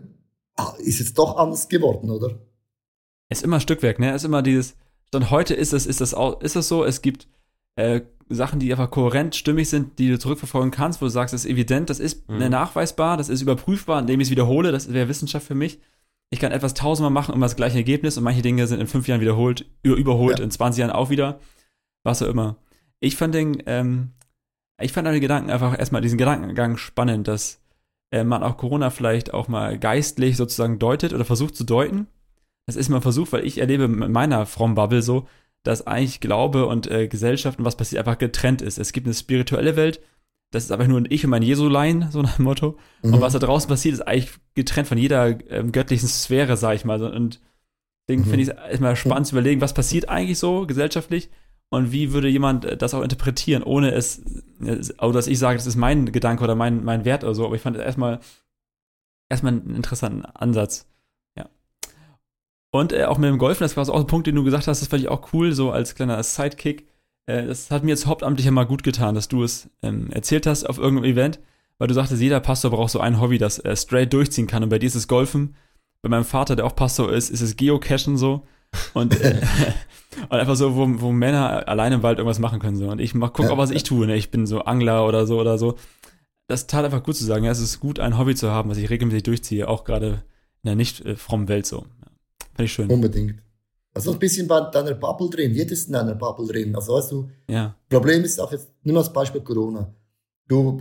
[0.56, 2.38] ah, ist jetzt doch anders geworden, oder?
[3.28, 4.10] Es ist immer Stückwerk, ne?
[4.10, 4.76] Es ist immer dieses,
[5.10, 7.28] dann heute ist es, ist das auch, ist es so, es gibt
[7.76, 11.44] äh, Sachen, die einfach kohärent, stimmig sind, die du zurückverfolgen kannst, wo du sagst, das
[11.44, 12.48] ist evident, das ist mhm.
[12.48, 15.80] nachweisbar, das ist überprüfbar, indem ich es wiederhole, das wäre Wissenschaft für mich.
[16.30, 19.06] Ich kann etwas tausendmal machen, immer das gleiche Ergebnis und manche Dinge sind in fünf
[19.06, 20.44] Jahren wiederholt, überholt, ja.
[20.44, 21.40] in 20 Jahren auch wieder,
[22.04, 22.56] was auch immer.
[23.02, 24.12] Ich fand den, ähm,
[24.80, 27.60] ich fand den Gedanken einfach erstmal diesen Gedankengang spannend, dass
[28.12, 32.06] äh, man auch Corona vielleicht auch mal geistlich sozusagen deutet oder versucht zu deuten.
[32.66, 35.26] Das ist mal ein Versuch, weil ich erlebe mit meiner frommen Bubble so,
[35.64, 38.78] dass eigentlich Glaube und äh, Gesellschaft und was passiert einfach getrennt ist.
[38.78, 40.00] Es gibt eine spirituelle Welt,
[40.52, 42.78] das ist einfach nur ich und mein Jesulein, so nach dem Motto.
[43.02, 43.14] Mhm.
[43.14, 46.84] Und was da draußen passiert, ist eigentlich getrennt von jeder ähm, göttlichen Sphäre, sag ich
[46.84, 47.02] mal.
[47.02, 47.40] Und
[48.06, 48.30] deswegen mhm.
[48.30, 51.30] finde ich es immer spannend zu überlegen, was passiert eigentlich so gesellschaftlich
[51.72, 54.22] und wie würde jemand äh, das auch interpretieren, ohne es,
[54.98, 57.46] also dass ich sage, das ist mein Gedanke oder mein, mein Wert oder so.
[57.46, 58.20] Aber ich fand erstmal
[59.30, 60.86] erstmal einen interessanten Ansatz.
[62.74, 64.80] Und äh, auch mit dem Golfen, das war auch ein Punkt, den du gesagt hast,
[64.80, 66.88] das fand ich auch cool, so als kleiner Sidekick.
[67.26, 70.64] Äh, das hat mir jetzt hauptamtlich immer gut getan, dass du es ähm, erzählt hast
[70.64, 71.40] auf irgendeinem Event,
[71.78, 74.62] weil du sagtest, jeder Pastor braucht so ein Hobby, das er straight durchziehen kann.
[74.62, 75.54] Und bei dir ist es Golfen.
[76.00, 78.46] Bei meinem Vater, der auch Pastor ist, ist es Geocachen so.
[78.94, 79.40] Und, äh,
[80.28, 82.76] und einfach so, wo, wo Männer alleine im Wald irgendwas machen können.
[82.76, 82.88] So.
[82.88, 84.06] Und ich mach, guck auch, was ich tue.
[84.06, 84.16] Ne?
[84.16, 85.76] Ich bin so Angler oder so oder so.
[86.48, 87.44] Das tat einfach gut zu sagen.
[87.44, 90.22] Ja, es ist gut, ein Hobby zu haben, was ich regelmäßig durchziehe, auch gerade
[90.62, 91.86] in der nicht äh, frommen Welt so.
[92.54, 92.90] Finde ich schön.
[92.90, 93.36] Unbedingt.
[93.94, 95.52] Also ein bisschen bei deiner Bubble drin.
[95.52, 96.74] Jedes ist in einer Bubble drin.
[96.74, 97.74] Also weißt du, ja.
[97.90, 99.94] Problem ist auch jetzt, nimm als Beispiel Corona.
[100.48, 100.78] Du,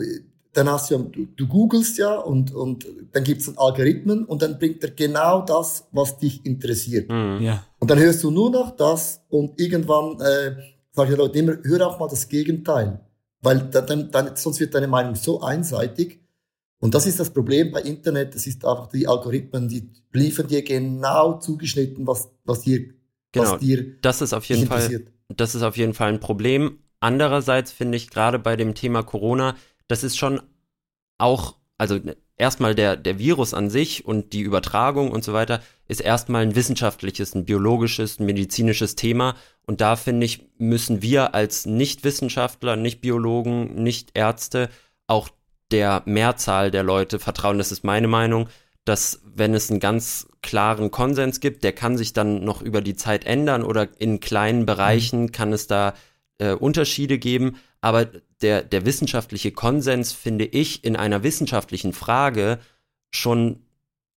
[0.54, 4.42] dann hast du, du, du googelst ja und, und dann gibt es einen Algorithmen und
[4.42, 7.10] dann bringt er genau das, was dich interessiert.
[7.10, 7.40] Mhm.
[7.42, 7.64] Ja.
[7.80, 10.56] Und dann hörst du nur noch das und irgendwann äh,
[10.92, 13.00] sage ich den Leuten immer, hör auch mal das Gegenteil.
[13.42, 16.20] Weil dann, dann, sonst wird deine Meinung so einseitig
[16.80, 18.36] und das ist das Problem bei Internet.
[18.36, 22.90] Es ist einfach die Algorithmen, die liefern dir genau zugeschnitten, was, was dir,
[23.32, 26.80] genau, was dir das ist auf jeden Fall, das ist auf jeden Fall ein Problem.
[27.00, 29.56] Andererseits finde ich gerade bei dem Thema Corona,
[29.92, 30.42] das ist schon
[31.18, 32.00] auch, also
[32.38, 36.56] erstmal der, der Virus an sich und die Übertragung und so weiter ist erstmal ein
[36.56, 39.36] wissenschaftliches, ein biologisches, ein medizinisches Thema.
[39.66, 44.70] Und da finde ich, müssen wir als Nicht-Wissenschaftler, Nicht-Biologen, Nicht-Ärzte
[45.08, 45.30] auch
[45.72, 47.58] der Mehrzahl der Leute vertrauen.
[47.58, 48.48] Das ist meine Meinung,
[48.86, 52.96] dass wenn es einen ganz klaren Konsens gibt, der kann sich dann noch über die
[52.96, 55.32] Zeit ändern oder in kleinen Bereichen mhm.
[55.32, 55.94] kann es da
[56.40, 57.58] äh, Unterschiede geben.
[57.82, 58.08] Aber
[58.42, 62.60] der, der wissenschaftliche Konsens finde ich in einer wissenschaftlichen Frage
[63.12, 63.64] schon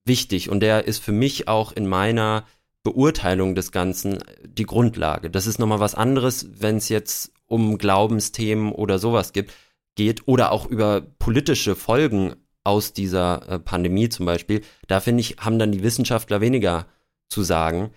[0.05, 2.45] wichtig und der ist für mich auch in meiner
[2.83, 5.31] Beurteilung des Ganzen die Grundlage.
[5.31, 9.53] Das ist nochmal was anderes, wenn es jetzt um Glaubensthemen oder sowas gibt
[9.95, 12.35] geht oder auch über politische Folgen
[12.65, 16.87] aus dieser äh, Pandemie zum Beispiel, da finde ich, haben dann die Wissenschaftler weniger
[17.29, 17.91] zu sagen.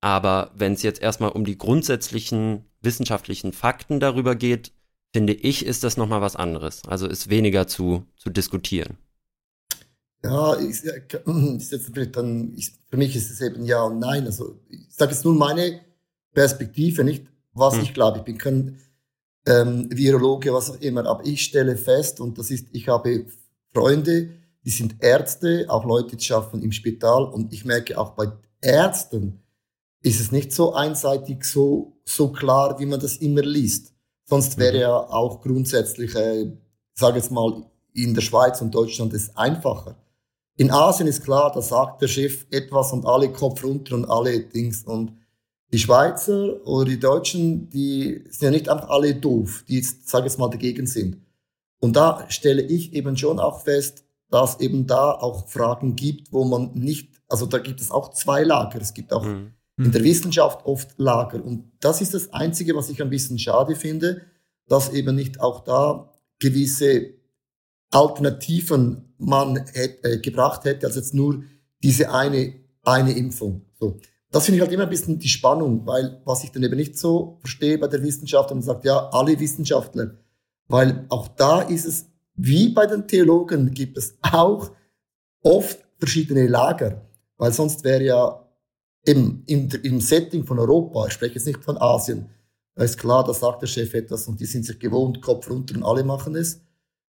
[0.00, 4.72] Aber wenn es jetzt erstmal um die grundsätzlichen wissenschaftlichen Fakten darüber geht,
[5.14, 6.82] finde ich, ist das nochmal was anderes.
[6.88, 8.98] Also ist weniger zu, zu diskutieren.
[10.24, 10.84] Ja, ich, ist
[11.72, 14.26] jetzt dann, ich, für mich ist es eben ja und nein.
[14.26, 15.80] Also ich sage jetzt nur meine
[16.32, 17.82] Perspektive, nicht was hm.
[17.84, 18.18] ich glaube.
[18.18, 18.80] Ich bin kein
[19.46, 21.06] ähm, Virologe, was auch immer.
[21.06, 23.26] Aber ich stelle fest, und das ist, ich habe
[23.72, 24.30] Freunde,
[24.64, 27.22] die sind Ärzte, auch Leute, die arbeiten im Spital.
[27.22, 29.44] Und ich merke auch bei Ärzten
[30.02, 33.93] ist es nicht so einseitig, so, so klar, wie man das immer liest.
[34.24, 34.80] Sonst wäre mhm.
[34.80, 36.50] ja auch grundsätzlich, äh,
[36.94, 39.96] sage jetzt mal, in der Schweiz und Deutschland es einfacher.
[40.56, 44.40] In Asien ist klar, da sagt der Chef etwas und alle Kopf runter und alle
[44.40, 44.84] Dings.
[44.84, 45.12] Und
[45.72, 50.26] die Schweizer oder die Deutschen, die sind ja nicht einfach alle doof, die jetzt, sage
[50.26, 51.18] ich jetzt mal, dagegen sind.
[51.80, 56.44] Und da stelle ich eben schon auch fest, dass eben da auch Fragen gibt, wo
[56.44, 58.80] man nicht, also da gibt es auch zwei Lager.
[58.80, 59.52] Es gibt auch mhm.
[59.76, 61.44] In der Wissenschaft oft Lager.
[61.44, 64.22] Und das ist das Einzige, was ich ein bisschen schade finde,
[64.68, 67.14] dass eben nicht auch da gewisse
[67.90, 71.42] Alternativen man hätte, äh, gebracht hätte, als jetzt nur
[71.82, 73.66] diese eine, eine Impfung.
[73.78, 73.98] So
[74.34, 76.98] das finde ich halt immer ein bisschen die Spannung, weil was ich dann eben nicht
[76.98, 80.18] so verstehe bei der Wissenschaft, und man sagt, ja, alle Wissenschaftler,
[80.66, 84.72] weil auch da ist es, wie bei den Theologen, gibt es auch
[85.40, 88.43] oft verschiedene Lager, weil sonst wäre ja
[89.04, 92.30] im, im, im Setting von Europa, ich spreche jetzt nicht von Asien,
[92.74, 95.76] Da ist klar, da sagt der Chef etwas und die sind sich gewohnt, Kopf runter
[95.76, 96.60] und alle machen es.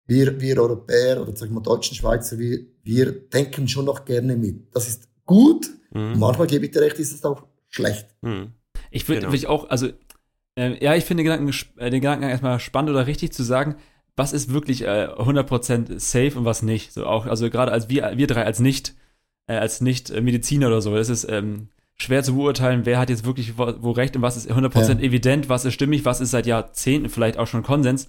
[0.05, 4.73] Wir, wir Europäer oder sagen wir Deutschen, Schweizer, wir, wir denken schon noch gerne mit.
[4.73, 5.67] Das ist gut.
[5.91, 6.17] Mhm.
[6.17, 8.07] Manchmal gebe ich dir recht, ist es auch schlecht.
[8.21, 8.53] Mhm.
[8.91, 9.33] Ich würde genau.
[9.33, 9.89] würd auch, also
[10.55, 13.75] äh, ja, ich finde den Gedanken, äh, den Gedanken erstmal spannend oder richtig zu sagen,
[14.15, 16.91] was ist wirklich äh, 100% safe und was nicht.
[16.91, 18.95] So auch, also gerade als wir, wir drei als nicht,
[19.47, 21.69] äh, als nicht äh, Mediziner oder so, das ist ähm,
[22.01, 24.99] schwer zu beurteilen, wer hat jetzt wirklich wo, wo recht und was ist 100% ja.
[24.99, 28.07] evident, was ist stimmig, was ist seit Jahrzehnten vielleicht auch schon Konsens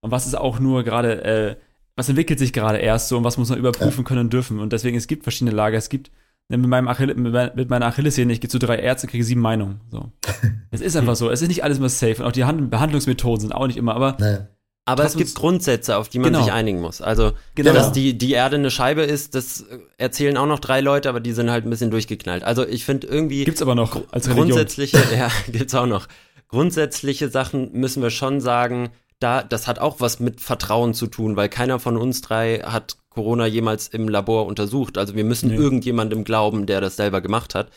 [0.00, 1.56] und was ist auch nur gerade, äh,
[1.96, 4.60] was entwickelt sich gerade erst so und was muss man überprüfen können dürfen.
[4.60, 6.10] Und deswegen, es gibt verschiedene Lager, es gibt
[6.48, 9.80] mit, meinem Achille, mit meiner Achillessehne, ich gehe zu drei Ärzten, kriege sieben Meinungen.
[9.90, 10.12] So.
[10.70, 11.30] es ist einfach so.
[11.30, 12.22] Es ist nicht alles immer safe.
[12.22, 14.16] Und auch die Hand Behandlungsmethoden sind auch nicht immer, aber.
[14.18, 14.48] Naja.
[14.88, 16.44] Aber es gibt Grundsätze, auf die man genau.
[16.44, 17.02] sich einigen muss.
[17.02, 17.72] Also, genau.
[17.72, 19.66] dass die, die Erde eine Scheibe ist, das
[19.98, 22.42] erzählen auch noch drei Leute, aber die sind halt ein bisschen durchgeknallt.
[22.42, 23.44] Also, ich finde irgendwie.
[23.44, 24.48] Gibt's aber noch als Religion.
[24.48, 26.08] Grundsätzliche, ja, gibt's auch noch.
[26.48, 28.88] Grundsätzliche Sachen müssen wir schon sagen,
[29.20, 32.96] da, das hat auch was mit Vertrauen zu tun, weil keiner von uns drei hat
[33.10, 34.96] Corona jemals im Labor untersucht.
[34.96, 35.56] Also wir müssen nee.
[35.56, 37.70] irgendjemandem glauben, der das selber gemacht hat.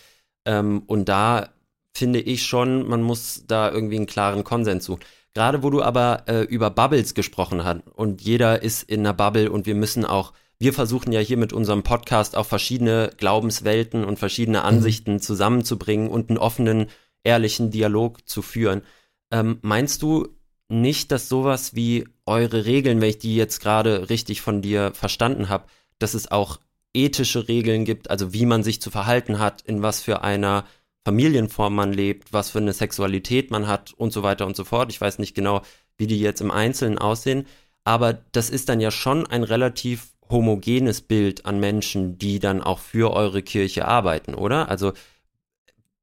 [0.46, 1.50] Ähm, und da
[1.94, 5.02] finde ich schon, man muss da irgendwie einen klaren Konsens suchen.
[5.34, 9.52] Gerade wo du aber äh, über Bubbles gesprochen hast und jeder ist in einer Bubble
[9.52, 14.20] und wir müssen auch, wir versuchen ja hier mit unserem Podcast auch verschiedene Glaubenswelten und
[14.20, 14.66] verschiedene mhm.
[14.66, 15.22] Ansichten mhm.
[15.22, 16.88] zusammenzubringen und einen offenen,
[17.24, 18.82] ehrlichen Dialog zu führen.
[19.32, 20.28] Ähm, meinst du,
[20.72, 25.50] nicht, dass sowas wie eure Regeln, wenn ich die jetzt gerade richtig von dir verstanden
[25.50, 25.66] habe,
[26.00, 26.60] dass es auch
[26.94, 30.66] ethische Regeln gibt, also wie man sich zu verhalten hat, in was für einer
[31.06, 34.92] Familienform man lebt, was für eine Sexualität man hat und so weiter und so fort.
[34.92, 35.62] Ich weiß nicht genau,
[35.98, 37.48] wie die jetzt im Einzelnen aussehen,
[37.84, 42.80] aber das ist dann ja schon ein relativ homogenes Bild an Menschen, die dann auch
[42.80, 44.70] für eure Kirche arbeiten, oder?
[44.70, 44.94] Also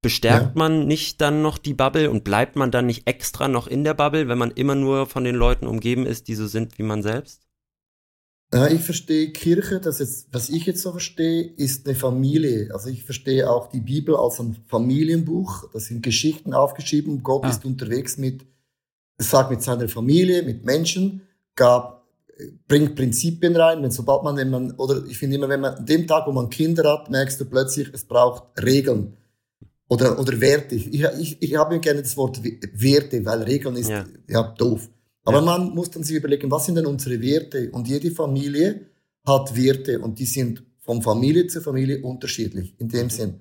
[0.01, 0.53] Bestärkt ja.
[0.55, 3.95] man nicht dann noch die Bubble und bleibt man dann nicht extra noch in der
[3.95, 7.03] Bubble, wenn man immer nur von den Leuten umgeben ist, die so sind wie man
[7.03, 7.48] selbst?
[8.53, 12.71] Ja, ich verstehe Kirche, das jetzt, was ich jetzt so verstehe, ist eine Familie.
[12.73, 15.71] Also ich verstehe auch die Bibel als ein Familienbuch.
[15.73, 17.23] Da sind Geschichten aufgeschrieben.
[17.23, 17.51] Gott ah.
[17.51, 18.47] ist unterwegs mit,
[19.19, 21.21] sagt mit seiner Familie, mit Menschen,
[21.57, 22.07] gab,
[22.67, 23.83] bringt Prinzipien rein.
[23.83, 26.33] Wenn sobald man, wenn man, oder ich finde immer, wenn man, an dem Tag, wo
[26.33, 29.15] man Kinder hat, merkst du plötzlich, es braucht Regeln
[29.89, 30.75] oder, oder Werte.
[30.75, 34.89] Ich, ich, ich habe gerne das Wort Werte, weil Regeln ist ja, ja doof.
[35.29, 35.45] Aber ja.
[35.45, 37.71] man muss dann sich überlegen, was sind denn unsere Werte?
[37.73, 38.87] Und jede Familie
[39.27, 43.11] hat Werte und die sind von Familie zu Familie unterschiedlich in dem mhm.
[43.11, 43.41] Sinn.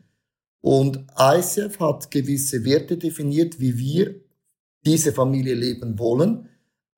[0.60, 4.15] Und ICF hat gewisse Werte definiert, wie wir
[4.86, 6.50] diese Familie leben wollen.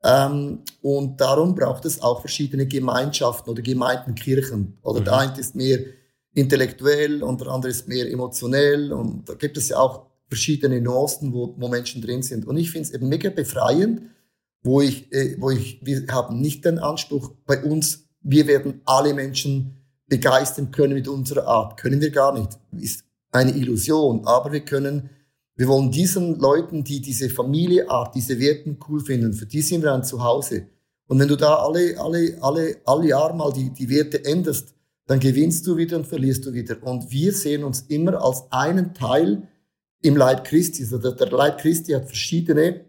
[0.03, 4.79] Ähm, und darum braucht es auch verschiedene Gemeinschaften oder Gemeindenkirchen.
[4.81, 5.05] Oder mhm.
[5.05, 5.81] der eine ist mehr
[6.33, 11.31] intellektuell und der andere ist mehr emotionell und da gibt es ja auch verschiedene Nuancen,
[11.31, 12.47] wo, wo Menschen drin sind.
[12.47, 14.01] Und ich finde es eben mega befreiend,
[14.63, 19.13] wo ich, äh, wo ich, wir haben nicht den Anspruch bei uns, wir werden alle
[19.13, 21.79] Menschen begeistern können mit unserer Art.
[21.79, 22.57] Können wir gar nicht.
[22.77, 24.25] Ist eine Illusion.
[24.25, 25.09] Aber wir können,
[25.55, 29.93] wir wollen diesen Leuten, die diese Familieart, diese Werten cool finden, für die sind wir
[29.93, 30.67] ein Zuhause.
[31.07, 34.73] Und wenn du da alle, alle, alle, alle Jahre mal die, die Werte änderst,
[35.07, 36.77] dann gewinnst du wieder und verlierst du wieder.
[36.83, 39.47] Und wir sehen uns immer als einen Teil
[40.01, 40.83] im Leib Christi.
[40.83, 42.85] Also der Leib Christi hat verschiedene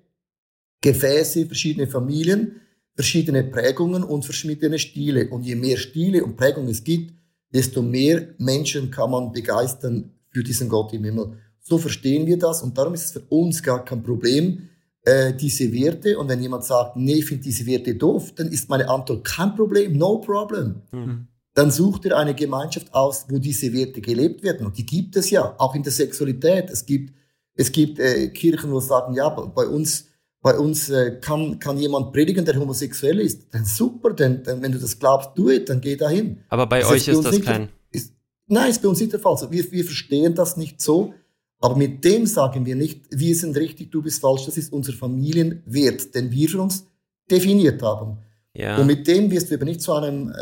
[0.81, 2.61] Gefäße, verschiedene Familien,
[2.95, 5.29] verschiedene Prägungen und verschiedene Stile.
[5.29, 7.15] Und je mehr Stile und Prägungen es gibt,
[7.53, 11.33] desto mehr Menschen kann man begeistern für diesen Gott im Himmel.
[11.61, 14.69] So verstehen wir das und darum ist es für uns gar kein Problem,
[15.03, 16.19] äh, diese Werte.
[16.19, 19.55] Und wenn jemand sagt, nee, ich finde diese Werte doof, dann ist meine Antwort kein
[19.55, 20.83] Problem, no problem.
[20.93, 24.67] Mhm dann sucht ihr eine Gemeinschaft aus, wo diese Werte gelebt werden.
[24.67, 26.71] Und die gibt es ja, auch in der Sexualität.
[26.71, 27.15] Es gibt,
[27.55, 30.07] es gibt äh, Kirchen, wo sagen, ja, bei uns,
[30.43, 33.53] bei uns äh, kann, kann jemand predigen, der homosexuell ist.
[33.53, 36.39] Dann super, denn, denn wenn du das glaubst, du it, dann geh dahin.
[36.49, 37.69] Aber bei das euch ist, bei ist das kein...
[37.91, 38.15] Ist,
[38.47, 39.33] nein, ist bei uns nicht der Fall.
[39.33, 41.13] Also wir, wir verstehen das nicht so.
[41.59, 44.47] Aber mit dem sagen wir nicht, wir sind richtig, du bist falsch.
[44.47, 46.87] Das ist unser Familienwert, den wir für uns
[47.31, 48.17] definiert haben.
[48.55, 48.79] Ja.
[48.79, 50.35] Und mit dem wirst du eben nicht zu einem äh,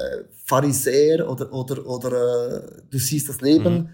[0.44, 3.74] Pharisäer oder, oder, oder äh, du siehst das Leben.
[3.74, 3.88] Mhm.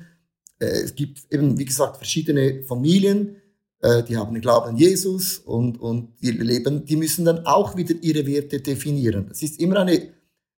[0.59, 3.37] Äh, es gibt eben, wie gesagt, verschiedene Familien,
[4.05, 7.95] die haben den Glauben an Jesus und, und die leben, die müssen dann auch wieder
[8.01, 9.29] ihre Werte definieren.
[9.31, 10.09] Es ist immer eine,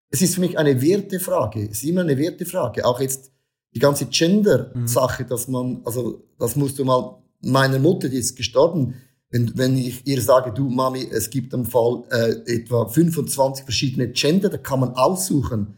[0.09, 1.63] es ist für mich eine Wertefrage.
[1.63, 2.85] Es ist immer eine Wertefrage.
[2.85, 3.31] Auch jetzt
[3.73, 5.27] die ganze Gender-Sache, mhm.
[5.27, 8.95] dass man, also das musst du mal, meiner Mutter, die ist gestorben,
[9.29, 14.09] wenn, wenn ich ihr sage, du Mami, es gibt am Fall äh, etwa 25 verschiedene
[14.09, 15.75] Gender, da kann man aussuchen,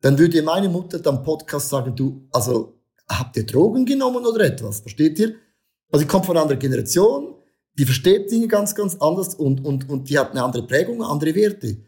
[0.00, 4.80] dann würde meine Mutter dann Podcast sagen, du, also habt ihr Drogen genommen oder etwas?
[4.80, 5.34] Versteht ihr?
[5.90, 7.34] Also ich komme von einer anderen Generation.
[7.78, 11.34] die versteht Dinge ganz, ganz anders und, und, und die hat eine andere Prägung, andere
[11.34, 11.78] Werte.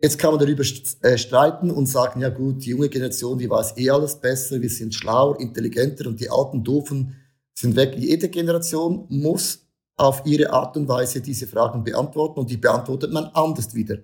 [0.00, 0.64] Jetzt kann man darüber
[1.02, 4.70] äh, streiten und sagen, ja gut, die junge Generation, die weiß eh alles besser, wir
[4.70, 7.14] sind schlauer, intelligenter und die alten Doofen
[7.54, 7.94] sind weg.
[7.96, 9.60] Jede Generation muss
[9.96, 13.98] auf ihre Art und Weise diese Fragen beantworten und die beantwortet man anders wieder.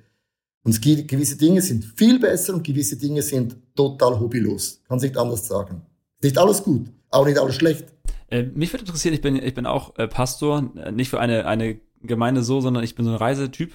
[0.62, 4.80] Und es gibt, gewisse Dinge sind viel besser und gewisse Dinge sind total hobbylos.
[4.86, 5.82] Kann sich anders sagen.
[6.22, 7.86] Nicht alles gut, auch nicht alles schlecht.
[8.30, 11.46] Äh, mich würde interessieren, ich bin, ich bin auch äh, Pastor, äh, nicht für eine,
[11.46, 13.72] eine Gemeinde so, sondern ich bin so ein Reisetyp.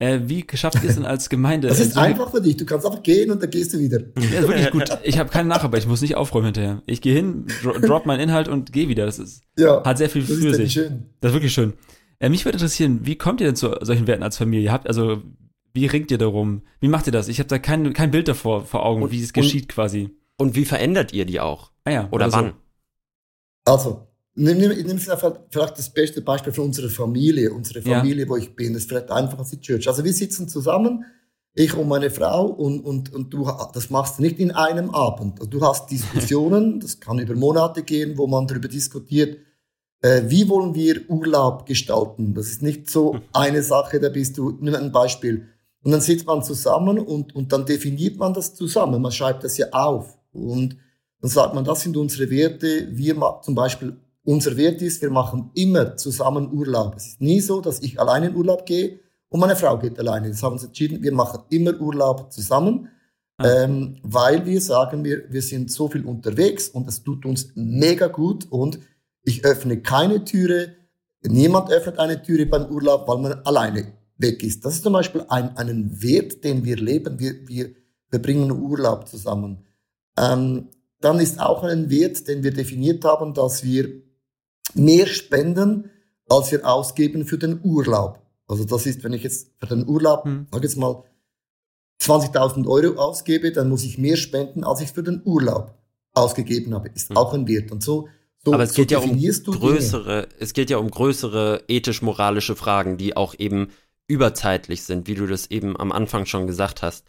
[0.00, 1.68] Äh, wie schafft ihr es denn als Gemeinde?
[1.74, 2.56] Das ist einfach für dich.
[2.56, 4.00] Du kannst einfach gehen und dann gehst du wieder.
[4.32, 4.84] Ja, wirklich gut.
[5.04, 6.82] Ich habe keine Nacharbeit, ich muss nicht aufräumen hinterher.
[6.86, 9.06] Ich gehe hin, dro drop meinen Inhalt und gehe wieder.
[9.06, 10.72] Das ist, ja, hat sehr viel das für ist sich.
[10.72, 11.10] Schön.
[11.20, 11.74] Das ist wirklich schön.
[12.18, 14.72] Äh, mich würde interessieren, wie kommt ihr denn zu solchen Werten als Familie?
[14.72, 15.22] Habt also
[15.74, 16.62] wie ringt ihr darum?
[16.80, 17.28] Wie macht ihr das?
[17.28, 20.10] Ich habe da kein, kein Bild davor vor Augen, und, wie es geschieht quasi.
[20.38, 21.72] Und wie verändert ihr die auch?
[21.84, 22.52] Ah ja, oder, oder wann?
[23.66, 23.72] So.
[23.72, 27.52] Also, nimm, nimm, nimm vielleicht das beste Beispiel für unsere Familie.
[27.52, 28.28] Unsere Familie, ja.
[28.28, 29.88] wo ich bin, das ist vielleicht einfacher als die Church.
[29.88, 31.04] Also wir sitzen zusammen,
[31.54, 35.38] ich und meine Frau, und, und, und du, das machst du nicht in einem Abend.
[35.52, 39.38] Du hast Diskussionen, das kann über Monate gehen, wo man darüber diskutiert,
[40.02, 42.34] äh, wie wollen wir Urlaub gestalten.
[42.34, 45.48] Das ist nicht so eine Sache, da bist du, nimm ein Beispiel.
[45.82, 49.02] Und dann sitzt man zusammen und, und dann definiert man das zusammen.
[49.02, 50.18] Man schreibt das ja auf.
[50.32, 50.78] Und
[51.24, 52.86] dann sagt man, das sind unsere Werte.
[52.90, 56.96] Wir zum Beispiel unser Wert ist, wir machen immer zusammen Urlaub.
[56.96, 60.28] Es ist nie so, dass ich alleine in Urlaub gehe und meine Frau geht alleine.
[60.28, 62.90] Das haben wir uns entschieden, wir machen immer Urlaub zusammen,
[63.38, 63.62] ah.
[63.62, 68.08] ähm, weil wir sagen, wir, wir sind so viel unterwegs und es tut uns mega
[68.08, 68.78] gut und
[69.22, 70.74] ich öffne keine Türe,
[71.22, 74.62] niemand öffnet eine Türe beim Urlaub, weil man alleine weg ist.
[74.62, 77.18] Das ist zum Beispiel ein, einen Wert, den wir leben.
[77.18, 77.70] Wir, wir,
[78.10, 79.64] wir bringen Urlaub zusammen.
[80.18, 80.68] Ähm,
[81.04, 84.02] dann ist auch ein Wert, den wir definiert haben, dass wir
[84.74, 85.90] mehr spenden,
[86.28, 88.20] als wir ausgeben für den Urlaub.
[88.46, 90.46] Also das ist, wenn ich jetzt für den Urlaub, hm.
[90.50, 91.04] sag jetzt mal,
[92.00, 95.74] 20.000 Euro ausgebe, dann muss ich mehr spenden, als ich für den Urlaub
[96.14, 96.88] ausgegeben habe.
[96.88, 97.16] Ist hm.
[97.18, 97.70] auch ein Wert.
[97.70, 98.08] Und so,
[98.42, 100.34] so Aber es so geht ja um größere, Dinge.
[100.40, 103.68] es geht ja um größere ethisch-moralische Fragen, die auch eben
[104.06, 107.04] überzeitlich sind, wie du das eben am Anfang schon gesagt hast.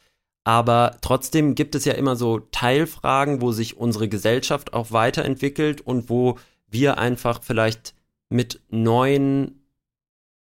[0.45, 6.09] Aber trotzdem gibt es ja immer so Teilfragen, wo sich unsere Gesellschaft auch weiterentwickelt und
[6.09, 7.95] wo wir einfach vielleicht
[8.29, 9.65] mit neuen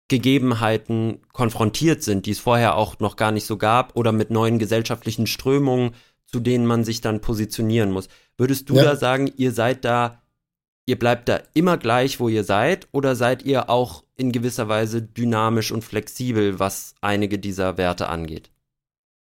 [0.07, 4.59] Gegebenheiten konfrontiert sind, die es vorher auch noch gar nicht so gab, oder mit neuen
[4.61, 8.09] gesellschaftlichen Strömungen, zu denen man sich dann positionieren muss.
[8.39, 8.85] Würdest du ja.
[8.85, 10.23] da sagen, ihr seid da,
[10.87, 15.03] ihr bleibt da immer gleich, wo ihr seid, oder seid ihr auch in gewisser Weise
[15.03, 18.51] dynamisch und flexibel, was einige dieser Werte angeht?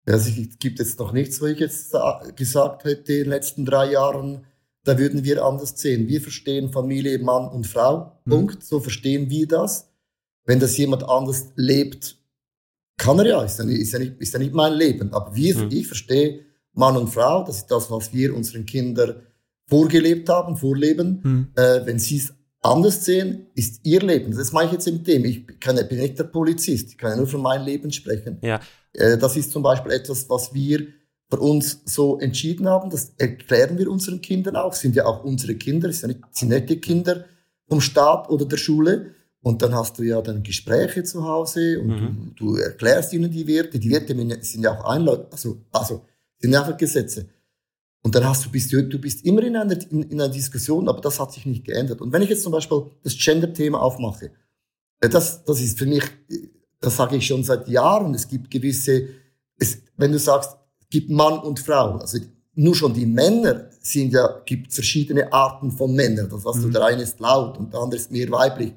[0.06, 1.96] Also es gibt jetzt noch nichts, wo ich jetzt
[2.36, 4.46] gesagt hätte in den letzten drei Jahren,
[4.84, 6.08] da würden wir anders sehen.
[6.08, 8.20] Wir verstehen Familie, Mann und Frau.
[8.26, 8.32] Mhm.
[8.32, 8.64] Punkt.
[8.64, 9.90] So verstehen wir das.
[10.46, 12.18] Wenn das jemand anders lebt,
[12.98, 15.14] kann er ja, ist ja nicht, ist ja nicht, ist ja nicht mein Leben.
[15.14, 15.70] Aber wir, mhm.
[15.72, 19.22] ich verstehe Mann und Frau, das ist das, was wir unseren Kindern
[19.68, 21.22] vorgelebt haben, vorleben.
[21.24, 21.48] Mhm.
[21.56, 24.36] Äh, wenn sie es anders sehen, ist ihr Leben.
[24.36, 25.26] Das mache ich jetzt mit dem.
[25.26, 28.38] Ich kann, bin nicht der Polizist, ich kann ja nur von meinem Leben sprechen.
[28.42, 28.60] Ja.
[28.94, 30.88] Äh, das ist zum Beispiel etwas, was wir
[31.30, 32.90] für uns so entschieden haben.
[32.90, 34.74] Das erklären wir unseren Kindern auch.
[34.74, 37.26] Sind ja auch unsere Kinder, sind, nicht, sind nicht die Kinder
[37.68, 39.12] vom Staat oder der Schule.
[39.44, 42.34] Und dann hast du ja dann Gespräche zu Hause und mhm.
[42.36, 43.80] du, du, erklärst ihnen die Werte.
[43.80, 46.06] Die Werte sind ja auch Einläufe, also, also
[46.38, 47.28] sind einfach Gesetze.
[48.04, 50.90] Und dann hast du, bist du, du bist immer in einer, in, in, einer Diskussion,
[50.90, 52.02] aber das hat sich nicht geändert.
[52.02, 54.32] Und wenn ich jetzt zum Beispiel das Gender-Thema aufmache,
[55.00, 56.04] das, das ist für mich,
[56.80, 59.08] das sage ich schon seit Jahren, es gibt gewisse,
[59.58, 60.58] es, wenn du sagst,
[60.90, 61.98] gibt Mann und Frau.
[61.98, 62.18] Also
[62.56, 66.28] nur schon die Männer sind ja, gibt verschiedene Arten von Männern.
[66.30, 66.74] Das heißt, mhm.
[66.74, 68.74] der eine ist laut und der andere ist mehr weiblich.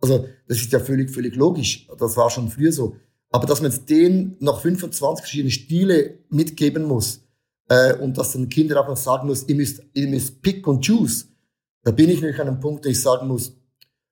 [0.00, 1.88] Also das ist ja völlig, völlig logisch.
[1.98, 2.96] Das war schon früher so.
[3.30, 7.25] Aber dass man denen noch 25 verschiedene Stile mitgeben muss
[7.68, 10.86] äh, und dass dann Kinder auch noch sagen muss, ihr müsst, ihr müsst pick und
[10.86, 11.26] choose,
[11.82, 13.56] da bin ich nämlich an einem Punkt, wo ich sagen muss,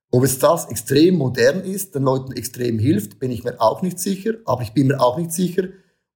[0.09, 3.99] ob es das extrem modern ist, den Leuten extrem hilft, bin ich mir auch nicht
[3.99, 4.35] sicher.
[4.45, 5.63] Aber ich bin mir auch nicht sicher,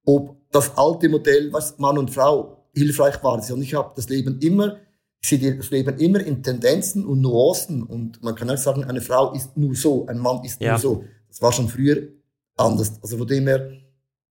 [0.06, 3.34] ob das alte Modell, was Mann und Frau hilfreich war.
[3.34, 4.78] Und ich habe das Leben immer,
[5.22, 7.84] ich sehe das Leben immer in Tendenzen und Nuancen.
[7.84, 10.72] Und man kann auch sagen, eine Frau ist nur so, ein Mann ist ja.
[10.72, 11.04] nur so.
[11.28, 12.08] Das war schon früher
[12.56, 12.94] anders.
[13.02, 13.70] Also von dem her,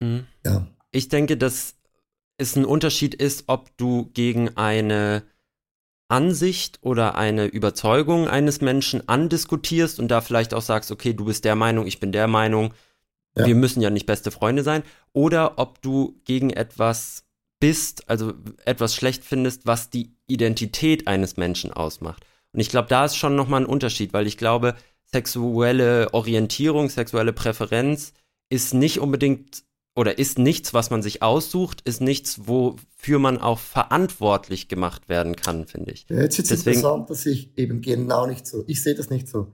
[0.00, 0.26] mhm.
[0.44, 0.66] ja.
[0.90, 1.76] Ich denke, dass
[2.38, 5.22] es ein Unterschied ist, ob du gegen eine
[6.08, 11.44] Ansicht oder eine Überzeugung eines Menschen andiskutierst und da vielleicht auch sagst, okay, du bist
[11.44, 12.74] der Meinung, ich bin der Meinung,
[13.36, 13.46] ja.
[13.46, 14.82] Wir müssen ja nicht beste Freunde sein.
[15.12, 17.24] Oder ob du gegen etwas
[17.60, 22.26] bist, also etwas schlecht findest, was die Identität eines Menschen ausmacht.
[22.52, 24.74] Und ich glaube, da ist schon nochmal ein Unterschied, weil ich glaube,
[25.04, 28.12] sexuelle Orientierung, sexuelle Präferenz
[28.50, 29.64] ist nicht unbedingt
[29.94, 35.36] oder ist nichts, was man sich aussucht, ist nichts, wofür man auch verantwortlich gemacht werden
[35.36, 36.06] kann, finde ich.
[36.08, 39.28] Ja, jetzt ist es interessant, dass ich eben genau nicht so, ich sehe das nicht
[39.28, 39.52] so.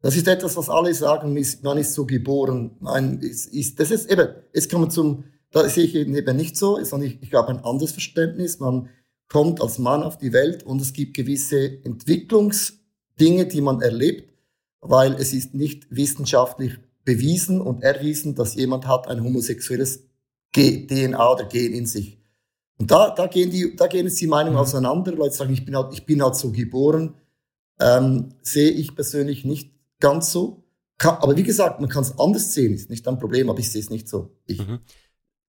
[0.00, 1.32] Das ist etwas, was alle sagen,
[1.62, 2.76] man ist so geboren.
[2.80, 6.82] Nein, ist, ist, das ist eben, jetzt kommen zum, da sehe ich eben nicht so,
[6.84, 8.60] sondern ich, ich habe ein anderes Verständnis.
[8.60, 8.90] Man
[9.28, 14.32] kommt als Mann auf die Welt und es gibt gewisse Entwicklungsdinge, die man erlebt,
[14.80, 16.78] weil es ist nicht wissenschaftlich
[17.08, 20.04] bewiesen und erwiesen, dass jemand hat ein homosexuelles
[20.54, 22.18] DNA oder Gen in sich.
[22.76, 24.60] Und da, da gehen die, da gehen jetzt die Meinungen mhm.
[24.60, 25.12] auseinander.
[25.12, 27.14] Leute sagen, ich bin halt, ich bin halt so geboren.
[27.80, 30.64] Ähm, sehe ich persönlich nicht ganz so.
[30.98, 33.70] Kann, aber wie gesagt, man kann es anders sehen, ist nicht ein Problem, aber ich
[33.70, 34.36] sehe es nicht so.
[34.44, 34.58] Ich.
[34.58, 34.80] Mhm.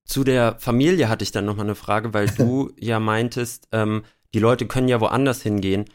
[0.06, 4.04] Zu der Familie hatte ich dann nochmal eine Frage, weil du ja meintest, ähm,
[4.34, 5.86] die Leute können ja woanders hingehen.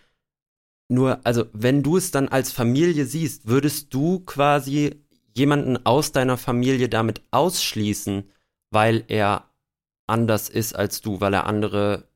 [0.89, 5.04] Nur, also, wenn du es dann als Familie siehst, würdest du quasi
[5.37, 8.31] jemanden aus deiner Familie damit ausschließen,
[8.71, 9.51] weil er
[10.07, 12.09] anders ist als du, weil er andere,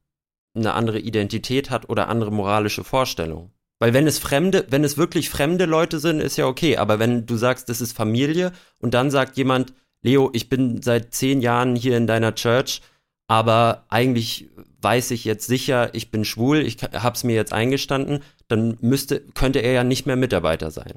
[0.55, 3.51] eine andere Identität hat oder andere moralische Vorstellungen?
[3.81, 6.77] Weil wenn es fremde, wenn es wirklich fremde Leute sind, ist ja okay.
[6.79, 11.15] Aber wenn du sagst, das ist Familie und dann sagt jemand, Leo, ich bin seit
[11.15, 12.83] zehn Jahren hier in deiner Church,
[13.29, 14.49] aber eigentlich
[14.81, 19.59] weiß ich jetzt sicher, ich bin schwul, ich hab's mir jetzt eingestanden, dann müsste, könnte
[19.59, 20.95] er ja nicht mehr Mitarbeiter sein.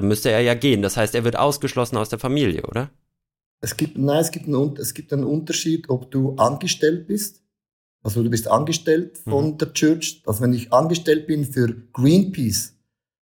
[0.00, 0.82] Dann müsste er ja gehen.
[0.82, 2.90] Das heißt, er wird ausgeschlossen aus der Familie, oder?
[3.60, 7.42] Es gibt, nein, es gibt einen, es gibt einen Unterschied, ob du angestellt bist
[8.02, 9.58] also du bist angestellt von mhm.
[9.58, 10.22] der Church.
[10.26, 12.74] Also wenn ich angestellt bin für Greenpeace,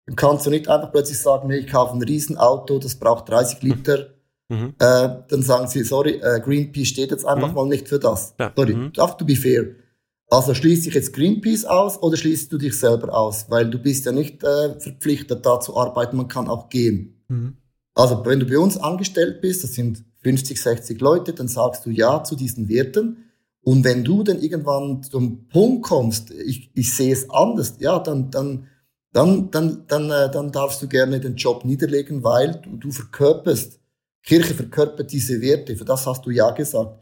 [0.06, 4.08] dann kannst du nicht einfach plötzlich sagen, ich kaufe ein Riesenauto, das braucht 30 Liter.
[4.48, 4.74] Mhm.
[4.80, 7.56] Äh, dann sagen sie, sorry, äh, Greenpeace steht jetzt einfach mhm.
[7.56, 8.34] mal nicht für das.
[8.40, 8.52] Ja.
[8.56, 8.92] Sorry, mhm.
[8.98, 9.66] have to be fair.
[10.30, 13.48] Also schließt dich jetzt Greenpeace aus oder schließt du dich selber aus?
[13.50, 17.24] Weil du bist ja nicht äh, verpflichtet, da zu arbeiten, man kann auch gehen.
[17.28, 17.58] Mhm.
[17.96, 21.90] Also wenn du bei uns angestellt bist, das sind 50, 60 Leute, dann sagst du
[21.90, 23.26] ja zu diesen Werten.
[23.62, 28.30] Und wenn du dann irgendwann zum Punkt kommst, ich, ich sehe es anders, ja, dann,
[28.30, 28.68] dann,
[29.12, 33.80] dann, dann, dann, äh, dann darfst du gerne den Job niederlegen, weil du, du verkörperst,
[34.24, 37.00] Kirche verkörpert diese Werte, für das hast du ja gesagt.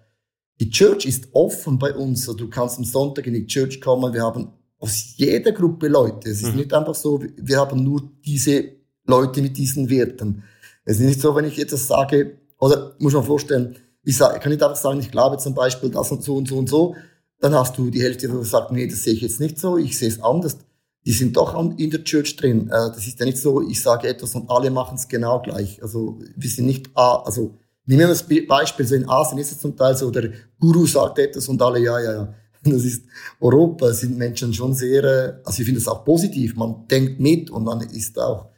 [0.59, 4.13] Die Church ist offen bei uns, also du kannst am Sonntag in die Church kommen,
[4.13, 4.49] wir haben
[4.79, 6.29] aus jeder Gruppe Leute.
[6.29, 6.57] Es ist mhm.
[6.57, 8.71] nicht einfach so, wir haben nur diese
[9.05, 10.43] Leute mit diesen Werten.
[10.85, 14.41] Es ist nicht so, wenn ich etwas sage, oder muss man vorstellen, ich, sag, ich
[14.41, 16.95] kann nicht einfach sagen, ich glaube zum Beispiel das und so und so und so.
[17.39, 19.97] Dann hast du die Hälfte, die sagt, nee, das sehe ich jetzt nicht so, ich
[19.97, 20.57] sehe es anders.
[21.05, 22.67] Die sind doch in der Church drin.
[22.67, 25.81] Äh, das ist ja nicht so, ich sage etwas und alle machen es genau gleich.
[25.83, 27.55] Also wir sind nicht, also
[27.87, 31.47] wir das Beispiel, so in Asien ist es zum Teil so, der Guru sagt etwas
[31.47, 32.33] und alle, ja, ja, ja.
[32.63, 33.05] Das ist
[33.39, 37.49] Europa, sind Menschen schon sehr, äh, also ich finde es auch positiv, man denkt mit
[37.49, 38.49] und man ist auch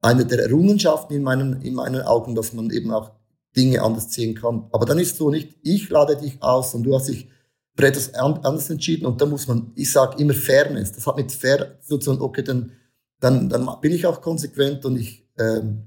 [0.00, 3.10] eine der Errungenschaften in meinen, in meinen Augen, dass man eben auch
[3.56, 4.68] Dinge anders sehen kann.
[4.70, 7.28] Aber dann ist so nicht, ich lade dich aus und du hast dich
[7.76, 10.92] für etwas anderes entschieden und da muss man, ich sage immer Fairness.
[10.92, 12.72] Das hat mit Fair zu tun, okay, dann,
[13.20, 15.84] dann, dann bin ich auch konsequent und ich, ähm,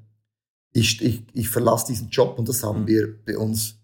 [0.73, 2.87] ich, ich, ich verlasse diesen Job und das haben mhm.
[2.87, 3.75] wir bei uns,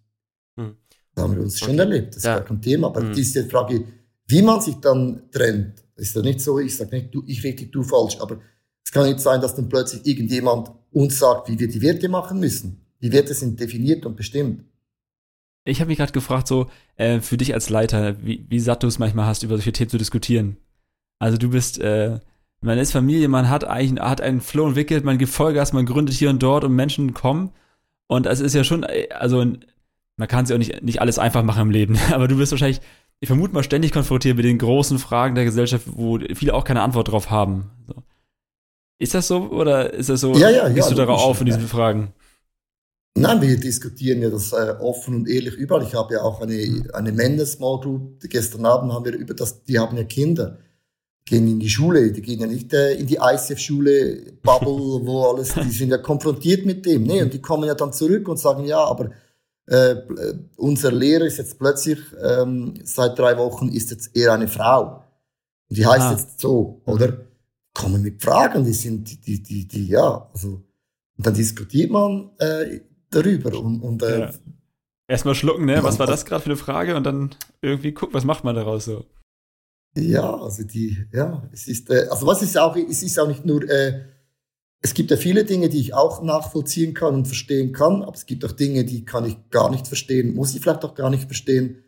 [0.55, 0.77] mhm.
[1.17, 1.79] haben wir uns schon okay.
[1.79, 2.09] erlebt.
[2.09, 2.38] Das ist ja.
[2.38, 2.88] gar kein Thema.
[2.88, 3.13] Aber mhm.
[3.13, 3.83] diese Frage,
[4.27, 7.71] wie man sich dann trennt, ist ja nicht so, ich sage nicht, du, ich richtig,
[7.71, 8.39] du falsch, aber
[8.83, 12.39] es kann nicht sein, dass dann plötzlich irgendjemand uns sagt, wie wir die Werte machen
[12.39, 12.85] müssen.
[13.01, 14.63] Die Werte sind definiert und bestimmt.
[15.65, 18.88] Ich habe mich gerade gefragt, so äh, für dich als Leiter, wie, wie satt du
[18.88, 20.57] es manchmal hast, über solche Themen zu diskutieren.
[21.19, 22.19] Also du bist, äh,
[22.61, 26.15] man ist Familie, man hat eigentlich hat einen Flow entwickelt, man gibt Vollgas, man gründet
[26.15, 27.51] hier und dort und Menschen kommen.
[28.07, 29.45] Und es ist ja schon, äh, also
[30.15, 32.81] man kann sich auch nicht, nicht alles einfach machen im Leben, aber du wirst wahrscheinlich,
[33.19, 36.81] ich vermute mal, ständig konfrontiert mit den großen Fragen der Gesellschaft, wo viele auch keine
[36.81, 37.71] Antwort drauf haben.
[37.87, 38.03] So.
[38.99, 41.45] Ist das so oder ist das so, ja, ja, gehst ja, du darauf auf in
[41.45, 42.13] diesen Fragen?
[43.15, 45.81] Nein, wir diskutieren ja das äh, offen und ehrlich überall.
[45.83, 48.19] Ich habe ja auch eine, eine Männer-Small Group.
[48.29, 50.59] Gestern Abend haben wir über das, die haben ja Kinder,
[51.28, 55.53] gehen in die Schule, die gehen ja nicht äh, in die ICF-Schule, Bubble, wo alles,
[55.53, 57.03] die sind ja konfrontiert mit dem.
[57.03, 59.11] Nee, und die kommen ja dann zurück und sagen, ja, aber
[59.67, 59.95] äh,
[60.55, 65.03] unser Lehrer ist jetzt plötzlich, ähm, seit drei Wochen ist jetzt eher eine Frau.
[65.69, 66.11] Und die heißt ah.
[66.13, 67.25] jetzt so, oder?
[67.73, 70.63] Kommen mit Fragen, die sind, die, die, die, die ja, also,
[71.17, 73.59] und dann diskutiert man äh, darüber.
[73.59, 74.32] Und, und äh, ja.
[75.09, 75.84] Erstmal schlucken, ne?
[75.84, 76.95] Was war das gerade für eine Frage?
[76.95, 79.05] Und dann irgendwie gucken, was macht man daraus so?
[79.95, 83.45] Ja, also die, ja, es ist, äh, also was ist auch, es ist auch nicht
[83.45, 84.01] nur, äh,
[84.81, 88.25] es gibt ja viele Dinge, die ich auch nachvollziehen kann und verstehen kann, aber es
[88.25, 91.25] gibt auch Dinge, die kann ich gar nicht verstehen, muss ich vielleicht auch gar nicht
[91.25, 91.83] verstehen.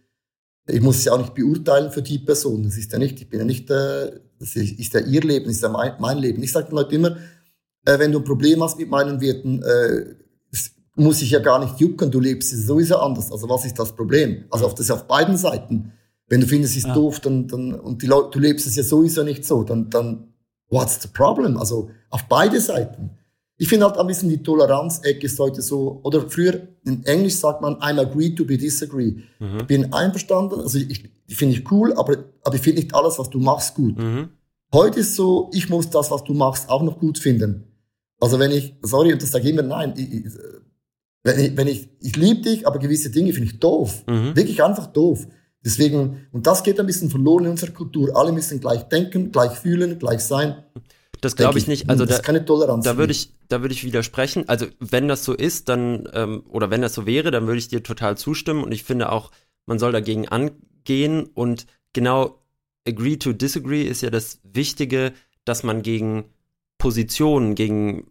[0.67, 2.63] Ich muss sie auch nicht beurteilen für die Person.
[2.63, 5.55] Das ist ja nicht, ich bin ja nicht, äh, das ist ja ihr Leben, das
[5.55, 6.41] ist ja mein, mein Leben.
[6.43, 7.17] Ich sage den Leuten immer,
[7.85, 10.15] äh, wenn du ein Problem hast mit meinen Werten, äh,
[10.95, 13.31] muss ich ja gar nicht jucken, du lebst es sowieso anders.
[13.31, 14.45] Also was ist das Problem?
[14.51, 15.93] Also auf das auf beiden Seiten.
[16.29, 16.93] Wenn du findest, es ist ja.
[16.93, 20.33] doof, dann, dann, und die Leute, du lebst es ja sowieso nicht so, dann, dann,
[20.69, 21.57] what's the problem?
[21.57, 23.11] Also auf beide Seiten.
[23.57, 27.61] Ich finde halt ein bisschen die Toleranz-Ecke ist heute so, oder früher in Englisch sagt
[27.61, 29.15] man, I'm agree to be disagree.
[29.39, 29.57] Mhm.
[29.59, 33.19] Ich bin einverstanden, also ich, ich finde ich cool, aber, aber ich finde nicht alles,
[33.19, 33.97] was du machst, gut.
[33.97, 34.29] Mhm.
[34.71, 37.65] Heute ist so, ich muss das, was du machst, auch noch gut finden.
[38.19, 40.25] Also wenn ich, sorry, und das sage ich immer, nein, ich, ich,
[41.23, 44.03] wenn ich, wenn ich, ich liebe dich, aber gewisse Dinge finde ich doof.
[44.07, 44.35] Mhm.
[44.35, 45.27] Wirklich einfach doof.
[45.63, 48.15] Deswegen, und das geht ein bisschen verloren in unserer Kultur.
[48.15, 50.63] Alle müssen gleich denken, gleich fühlen, gleich sein.
[51.21, 51.89] Das glaube ich nicht.
[51.89, 52.85] Also das da, ist keine Toleranz.
[52.85, 54.47] Da würde ich, da würde ich widersprechen.
[54.47, 57.67] Also wenn das so ist, dann ähm, oder wenn das so wäre, dann würde ich
[57.67, 58.63] dir total zustimmen.
[58.63, 59.31] Und ich finde auch,
[59.65, 61.29] man soll dagegen angehen.
[61.33, 62.41] Und genau
[62.87, 65.11] agree to disagree ist ja das Wichtige,
[65.43, 66.25] dass man gegen
[66.77, 68.07] Positionen, gegen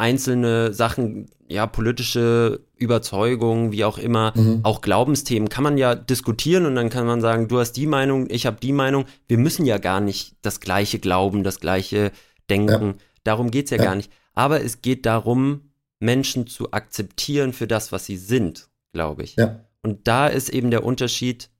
[0.00, 4.60] einzelne Sachen, ja, politische Überzeugungen, wie auch immer, mhm.
[4.62, 8.26] auch Glaubensthemen, kann man ja diskutieren und dann kann man sagen, du hast die Meinung,
[8.30, 9.04] ich habe die Meinung.
[9.28, 12.12] Wir müssen ja gar nicht das gleiche glauben, das gleiche
[12.48, 12.86] denken.
[12.86, 12.94] Ja.
[13.24, 14.10] Darum geht's ja, ja gar nicht.
[14.32, 19.36] Aber es geht darum, Menschen zu akzeptieren für das, was sie sind, glaube ich.
[19.36, 19.60] Ja.
[19.82, 21.50] Und da ist eben der Unterschied,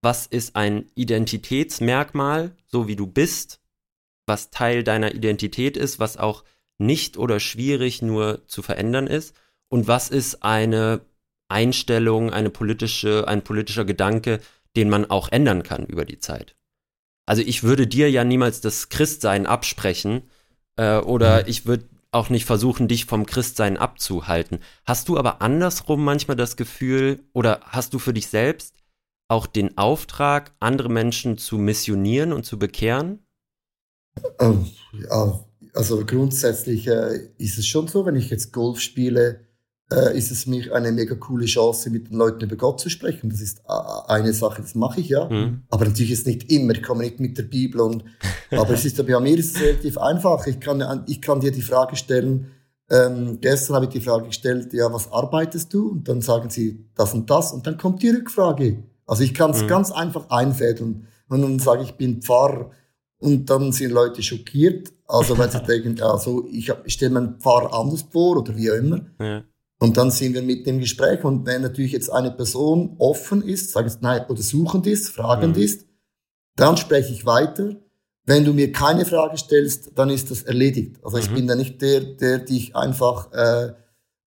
[0.00, 3.60] was ist ein Identitätsmerkmal, so wie du bist,
[4.26, 6.44] was Teil deiner Identität ist, was auch
[6.78, 9.34] nicht oder schwierig nur zu verändern ist
[9.68, 11.00] und was ist eine
[11.48, 14.40] Einstellung, eine politische, ein politischer Gedanke,
[14.76, 16.56] den man auch ändern kann über die Zeit.
[17.26, 20.22] Also ich würde dir ja niemals das Christsein absprechen
[20.76, 21.48] äh, oder mhm.
[21.48, 24.60] ich würde auch nicht versuchen, dich vom Christsein abzuhalten.
[24.84, 28.76] Hast du aber andersrum manchmal das Gefühl oder hast du für dich selbst
[29.28, 33.26] auch den Auftrag, andere Menschen zu missionieren und zu bekehren?
[34.38, 35.44] Ähm, ja,
[35.74, 39.40] also grundsätzlich äh, ist es schon so, wenn ich jetzt Golf spiele,
[39.92, 43.28] äh, ist es mir eine mega coole Chance, mit den Leuten über Gott zu sprechen.
[43.28, 45.28] Das ist äh, eine Sache, das mache ich ja.
[45.28, 45.62] Mhm.
[45.70, 47.80] Aber natürlich ist es nicht immer, ich komme nicht mit der Bibel.
[47.80, 48.04] Und,
[48.50, 50.46] aber es ist, bei mir ist es relativ einfach.
[50.46, 52.50] Ich kann, ich kann dir die Frage stellen,
[52.90, 55.90] ähm, gestern habe ich die Frage gestellt, ja, was arbeitest du?
[55.90, 58.84] Und dann sagen sie das und das und dann kommt die Rückfrage.
[59.06, 59.68] Also ich kann es mhm.
[59.68, 61.06] ganz einfach einfädeln.
[61.28, 62.70] Und dann sage ich, ich bin Pfarrer
[63.24, 64.92] und dann sind Leute schockiert.
[65.06, 68.54] Also weil sie denken, ja, so, ich, ich stelle mir einen Pfarrer anders vor oder
[68.56, 69.06] wie auch immer.
[69.18, 69.44] Ja.
[69.80, 71.24] Und dann sind wir mit dem Gespräch.
[71.24, 75.56] Und wenn natürlich jetzt eine Person offen ist, sage ich nein, oder suchend ist, fragend
[75.56, 75.62] mhm.
[75.62, 75.86] ist,
[76.56, 77.76] dann spreche ich weiter.
[78.26, 80.96] Wenn du mir keine Frage stellst, dann ist das erledigt.
[81.02, 81.34] Also ich mhm.
[81.34, 83.72] bin da nicht der, der dich einfach äh,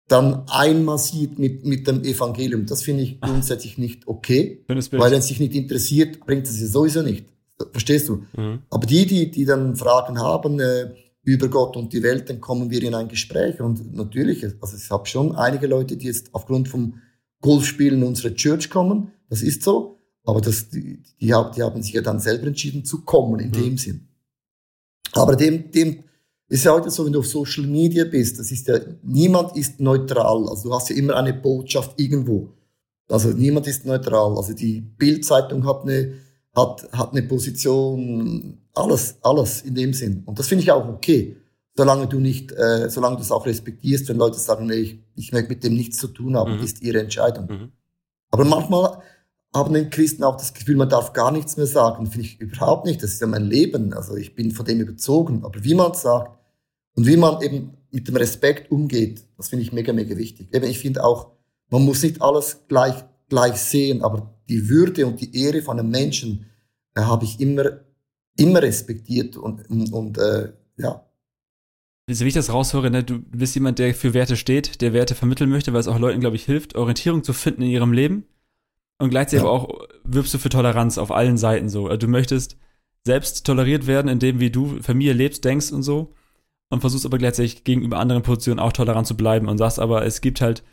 [0.08, 2.66] dann einmassiert mit, mit dem Evangelium.
[2.66, 4.64] Das finde ich grundsätzlich nicht okay.
[4.68, 7.26] Weil wenn es sich nicht interessiert, bringt es ja sowieso nicht.
[7.72, 8.24] Verstehst du?
[8.36, 8.64] Mhm.
[8.70, 10.94] Aber die, die, die dann Fragen haben äh,
[11.24, 13.60] über Gott und die Welt, dann kommen wir in ein Gespräch.
[13.60, 17.02] Und natürlich, also ich habe schon einige Leute, die jetzt aufgrund vom
[17.42, 19.12] Golfspielen in unsere Church kommen.
[19.30, 20.00] Das ist so.
[20.24, 23.54] Aber das, die, die, die haben sich ja dann selber entschieden zu kommen, in mhm.
[23.54, 24.08] dem Sinn.
[25.14, 26.04] Aber dem, dem
[26.50, 29.80] ist ja heute so, wenn du auf Social Media bist, das ist ja, niemand ist
[29.80, 30.48] neutral.
[30.48, 32.54] Also du hast ja immer eine Botschaft irgendwo.
[33.10, 34.38] Also niemand ist neutral.
[34.38, 36.14] Also die Bildzeitung hat eine
[36.58, 40.24] hat, hat eine Position, alles, alles in dem Sinn.
[40.26, 41.38] Und das finde ich auch okay,
[41.76, 45.32] solange du nicht, äh, solange du es auch respektierst, wenn Leute sagen, nee, ich, ich
[45.32, 46.64] möchte mit dem nichts zu tun haben, mhm.
[46.64, 47.46] ist ihre Entscheidung.
[47.48, 47.72] Mhm.
[48.32, 49.00] Aber manchmal
[49.54, 52.08] haben den Christen auch das Gefühl, man darf gar nichts mehr sagen.
[52.08, 53.02] Finde ich überhaupt nicht.
[53.02, 53.94] Das ist ja mein Leben.
[53.94, 55.46] Also ich bin von dem überzogen.
[55.46, 56.38] Aber wie man es sagt
[56.96, 60.54] und wie man eben mit dem Respekt umgeht, das finde ich mega, mega wichtig.
[60.54, 61.32] Eben, ich finde auch,
[61.70, 62.96] man muss nicht alles gleich,
[63.30, 66.46] gleich sehen, aber die Würde und die Ehre von einem Menschen
[66.96, 67.82] äh, habe ich immer,
[68.38, 71.04] immer respektiert und, und, und äh, ja.
[72.10, 75.14] Also wie ich das raushöre, ne, du bist jemand, der für Werte steht, der Werte
[75.14, 78.24] vermitteln möchte, weil es auch Leuten, glaube ich, hilft, Orientierung zu finden in ihrem Leben.
[78.98, 79.50] Und gleichzeitig ja.
[79.50, 81.88] aber auch wirbst du für Toleranz auf allen Seiten so.
[81.88, 82.58] Also du möchtest
[83.06, 86.14] selbst toleriert werden, indem wie du Familie lebst, denkst und so.
[86.70, 90.20] Und versuchst aber gleichzeitig gegenüber anderen Positionen auch tolerant zu bleiben und sagst aber, es
[90.20, 90.64] gibt halt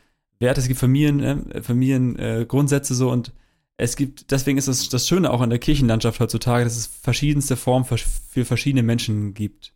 [0.41, 3.33] Werte, es gibt Familien, äh, Familiengrundsätze äh, so und
[3.77, 7.57] es gibt, deswegen ist es das Schöne auch an der Kirchenlandschaft heutzutage, dass es verschiedenste
[7.57, 9.73] Formen für, für verschiedene Menschen gibt.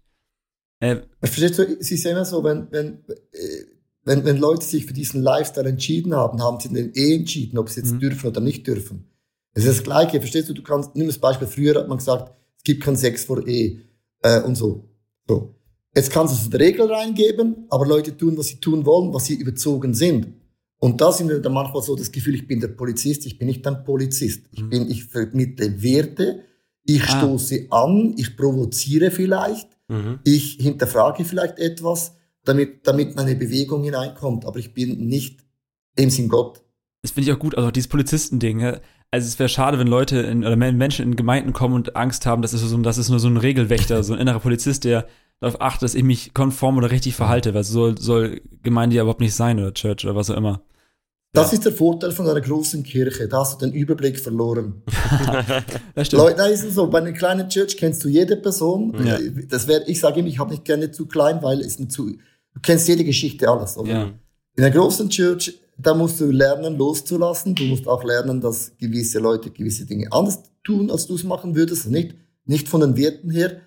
[0.80, 3.64] Äh, Verstehst du, es ist ja immer so, wenn, wenn, äh,
[4.04, 7.68] wenn, wenn Leute sich für diesen Lifestyle entschieden haben, haben sie den eh entschieden, ob
[7.68, 8.00] sie jetzt mhm.
[8.00, 9.10] dürfen oder nicht dürfen.
[9.54, 12.32] Es ist das Gleiche, verstehst du, du kannst, nimm das Beispiel, früher hat man gesagt,
[12.56, 13.80] es gibt keinen Sex vor Ehe
[14.22, 14.88] äh, und so.
[15.26, 15.54] so.
[15.96, 19.12] Jetzt kannst du es in die Regel reingeben, aber Leute tun, was sie tun wollen,
[19.12, 20.28] was sie überzogen sind.
[20.80, 23.48] Und da sind wir dann manchmal so das Gefühl, ich bin der Polizist, ich bin
[23.48, 24.46] nicht ein Polizist.
[24.52, 24.70] Ich mhm.
[24.70, 26.44] bin, ich vermittle Werte,
[26.84, 27.18] ich ah.
[27.18, 30.20] stoße an, ich provoziere vielleicht, mhm.
[30.24, 32.14] ich hinterfrage vielleicht etwas,
[32.44, 34.46] damit, damit eine Bewegung hineinkommt.
[34.46, 35.44] Aber ich bin nicht
[35.96, 36.62] im Sinn Gott.
[37.02, 38.60] Das finde ich auch gut, also auch dieses Polizistending.
[38.60, 38.80] ja.
[39.10, 42.42] Also es wäre schade, wenn Leute in, oder Menschen in Gemeinden kommen und Angst haben,
[42.42, 45.08] das ist, so, das ist nur so ein Regelwächter, so ein innerer Polizist, der
[45.40, 49.20] darauf achtet, dass ich mich konform oder richtig verhalte, weil so soll, Gemeinde ja überhaupt
[49.20, 50.62] nicht sein oder Church oder was auch immer.
[51.32, 53.28] Das ist der Vorteil von einer großen Kirche.
[53.28, 54.82] Da hast du den Überblick verloren.
[55.94, 56.22] Das stimmt.
[56.22, 58.94] Leute, da ist es so, bei einer kleinen Church kennst du jede Person.
[59.04, 59.18] Ja.
[59.48, 62.06] Das wäre, ich sage immer, ich habe nicht gerne zu klein, weil es mir zu,
[62.06, 63.76] du kennst jede Geschichte, alles.
[63.76, 63.90] Oder?
[63.90, 64.10] Ja.
[64.56, 67.54] In einer großen Church, da musst du lernen, loszulassen.
[67.54, 71.54] Du musst auch lernen, dass gewisse Leute gewisse Dinge anders tun, als du es machen
[71.54, 71.90] würdest.
[71.90, 72.14] Nicht,
[72.44, 73.60] nicht von den Werten her.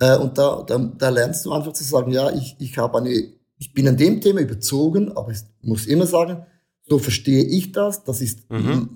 [0.00, 3.10] Äh, Und da, da, da lernst du einfach zu sagen, ja, ich, ich habe eine,
[3.58, 6.44] ich bin an dem Thema überzogen, aber ich muss immer sagen,
[6.88, 8.02] so verstehe ich das.
[8.04, 8.90] Das ist Mhm.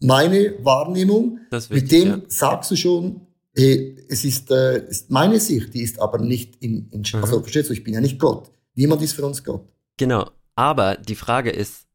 [0.00, 1.40] meine Wahrnehmung.
[1.50, 2.20] Ist Mit wichtig, dem ja.
[2.28, 6.88] sagst du schon, hey, es ist, äh, ist meine Sicht, die ist aber nicht in,
[6.90, 7.20] in Mhm.
[7.22, 8.50] also verstehst du, ich bin ja nicht Gott.
[8.74, 9.68] Niemand ist für uns Gott.
[9.96, 10.30] Genau.
[10.54, 11.86] Aber die Frage ist,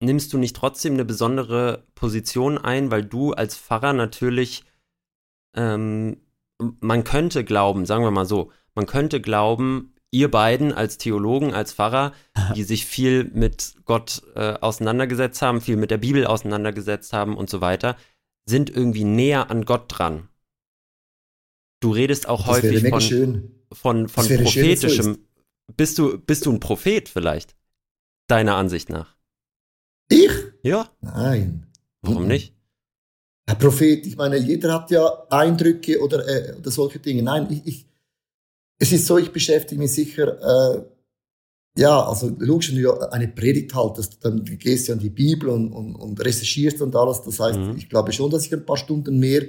[0.00, 4.64] nimmst du nicht trotzdem eine besondere Position ein, weil du als Pfarrer natürlich,
[5.56, 6.16] ähm,
[6.58, 11.72] man könnte glauben, sagen wir mal so, man könnte glauben, ihr beiden als Theologen, als
[11.72, 12.12] Pfarrer,
[12.56, 17.50] die sich viel mit Gott äh, auseinandergesetzt haben, viel mit der Bibel auseinandergesetzt haben und
[17.50, 17.96] so weiter,
[18.46, 20.28] sind irgendwie näher an Gott dran.
[21.80, 23.64] Du redest auch Das häufig von, schön.
[23.72, 25.18] von, von wäre schön, so prophetischem.
[25.76, 27.56] bist du, bist du ein Prophet vielleicht?
[28.28, 29.16] Deiner Ansicht nach?
[30.08, 30.30] Ich?
[30.62, 30.90] Ja.
[31.00, 31.66] Nein.
[32.02, 32.28] Warum Mhm.
[32.28, 32.54] nicht?
[33.46, 37.22] Herr Prophet, ich meine, jeder hat ja Eindrücke oder, äh, oder solche Dinge.
[37.22, 37.86] Nein, ich, ich,
[38.78, 40.38] es ist so, ich beschäftige mich sicher,
[40.76, 40.82] äh,
[41.76, 45.72] ja, also logisch, wenn du eine Predigt haltest, dann gehst du an die Bibel und,
[45.72, 47.22] und, und recherchierst und alles.
[47.22, 47.76] Das heißt, Mhm.
[47.76, 49.42] ich glaube schon, dass ich ein paar Stunden mehr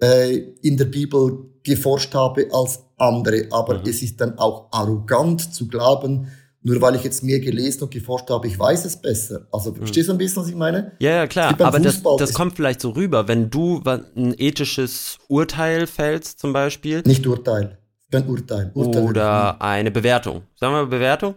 [0.00, 3.48] äh, in der Bibel geforscht habe als andere.
[3.50, 3.86] Aber Mhm.
[3.88, 6.28] es ist dann auch arrogant zu glauben,
[6.66, 9.46] nur weil ich jetzt mehr gelesen und geforscht habe, ich weiß es besser.
[9.52, 10.92] Also verstehst du ein bisschen, was ich meine?
[10.98, 11.54] Ja, ja, klar.
[11.60, 16.40] Aber das, Fußball- das es- kommt vielleicht so rüber, wenn du ein ethisches Urteil fällst,
[16.40, 17.78] zum Beispiel, Nicht Urteil.
[18.10, 18.70] Kein Urteil.
[18.74, 20.42] Urteil oder eine Bewertung.
[20.56, 21.34] Sagen wir Bewertung?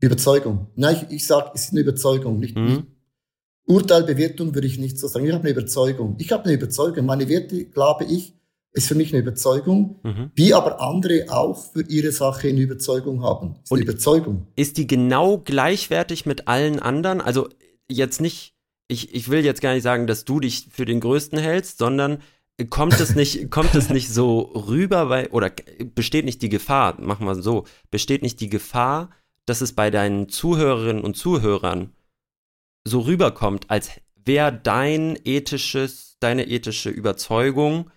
[0.00, 0.66] Überzeugung.
[0.74, 2.38] Nein, ich, ich sage, es ist eine Überzeugung.
[2.38, 2.86] Nicht, nicht Mhm.
[3.66, 5.24] Urteil, Bewertung würde ich nicht so sagen.
[5.26, 6.16] Ich habe eine Überzeugung.
[6.18, 7.06] Ich habe eine Überzeugung.
[7.06, 8.34] Meine Werte, glaube ich,
[8.72, 10.30] ist für mich eine Überzeugung, Mhm.
[10.34, 13.56] wie aber andere auch für ihre Sache eine Überzeugung haben.
[13.62, 14.46] Ist eine Und- Überzeugung.
[14.56, 17.20] Ist die genau gleichwertig mit allen anderen?
[17.20, 17.48] Also
[17.90, 18.54] jetzt nicht,
[18.88, 22.18] ich, ich will jetzt gar nicht sagen, dass du dich für den Größten hältst, sondern
[22.70, 25.50] kommt es nicht, kommt es nicht so rüber bei, oder
[25.94, 29.10] besteht nicht die Gefahr, machen wir es so, besteht nicht die Gefahr,
[29.46, 31.92] dass es bei deinen Zuhörerinnen und Zuhörern
[32.84, 33.90] so rüberkommt, als
[34.24, 37.90] wäre dein ethisches, deine ethische Überzeugung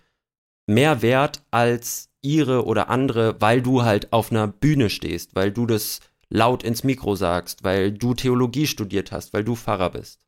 [0.66, 5.66] mehr wert als ihre oder andere, weil du halt auf einer Bühne stehst, weil du
[5.66, 10.26] das laut ins Mikro sagst, weil du Theologie studiert hast, weil du Pfarrer bist.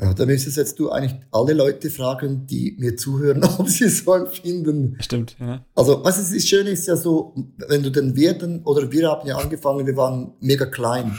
[0.00, 3.98] Ja, da müsstest jetzt du eigentlich alle Leute fragen, die mir zuhören, ob sie es
[4.04, 4.96] so empfinden.
[5.00, 5.64] Stimmt, ja.
[5.74, 7.34] Also, was ist, das Schöne ist ja so,
[7.68, 11.14] wenn du den Werten, oder wir haben ja angefangen, wir waren mega klein.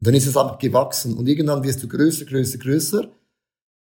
[0.00, 3.08] Dann ist es einfach gewachsen und irgendwann wirst du größer, größer, größer.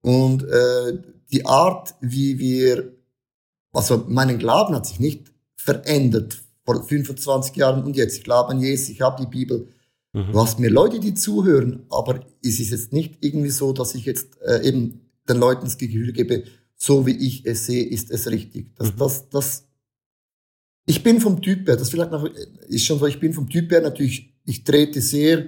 [0.02, 0.98] Und äh,
[1.32, 2.92] die Art, wie wir,
[3.72, 8.16] also meinen Glauben hat sich nicht verändert vor 25 Jahren und jetzt.
[8.18, 9.68] Ich glaube an Jesus, ich habe die Bibel.
[10.12, 10.32] Mhm.
[10.32, 14.04] Du hast mir Leute, die zuhören, aber es ist jetzt nicht irgendwie so, dass ich
[14.04, 16.44] jetzt äh, eben den Leuten das Gefühl gebe,
[16.76, 18.74] so wie ich es sehe, ist es richtig.
[18.76, 18.96] Das, Mhm.
[18.98, 19.64] das, das,
[20.86, 22.24] ich bin vom Typ her, das vielleicht noch,
[22.68, 25.46] ist schon so, ich bin vom Typ her natürlich, ich trete sehr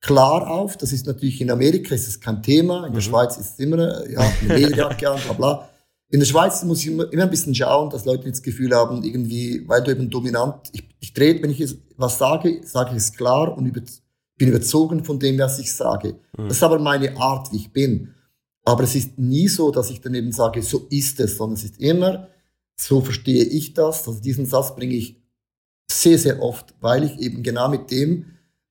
[0.00, 0.76] klar auf.
[0.76, 3.06] Das ist natürlich in Amerika ist es kein Thema, in der Mhm.
[3.06, 5.70] Schweiz ist es immer, ja, eine Lederjacke an, bla bla.
[6.08, 9.02] In der Schweiz muss ich immer, immer ein bisschen schauen, dass Leute das Gefühl haben,
[9.02, 13.12] irgendwie, weil du eben dominant, ich, ich trete, wenn ich was sage, sage ich es
[13.12, 13.80] klar und über,
[14.36, 16.20] bin überzogen von dem, was ich sage.
[16.36, 16.48] Mhm.
[16.48, 18.14] Das ist aber meine Art, wie ich bin.
[18.64, 21.64] Aber es ist nie so, dass ich dann eben sage, so ist es, sondern es
[21.64, 22.28] ist immer,
[22.76, 24.06] so verstehe ich das.
[24.06, 25.20] Also diesen Satz bringe ich
[25.90, 28.26] sehr, sehr oft, weil ich eben genau mit dem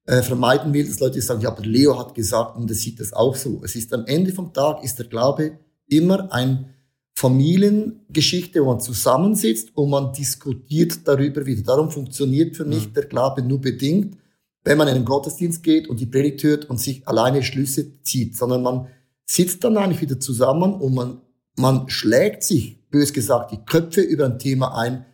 [0.06, 3.14] äh, vermeiden will, dass Leute sagen, ja, aber Leo hat gesagt und er sieht das
[3.14, 3.62] auch so.
[3.64, 6.75] Es ist am Ende vom Tag, ist der Glaube immer ein
[7.18, 11.64] Familiengeschichte, wo man zusammensitzt und man diskutiert darüber wieder.
[11.64, 12.94] Darum funktioniert für mich Mhm.
[12.94, 14.18] der Glaube nur bedingt,
[14.64, 18.36] wenn man in den Gottesdienst geht und die Predigt hört und sich alleine Schlüsse zieht,
[18.36, 18.88] sondern man
[19.26, 21.22] sitzt dann eigentlich wieder zusammen und man,
[21.58, 25.06] man schlägt sich, bös gesagt, die Köpfe über ein Thema ein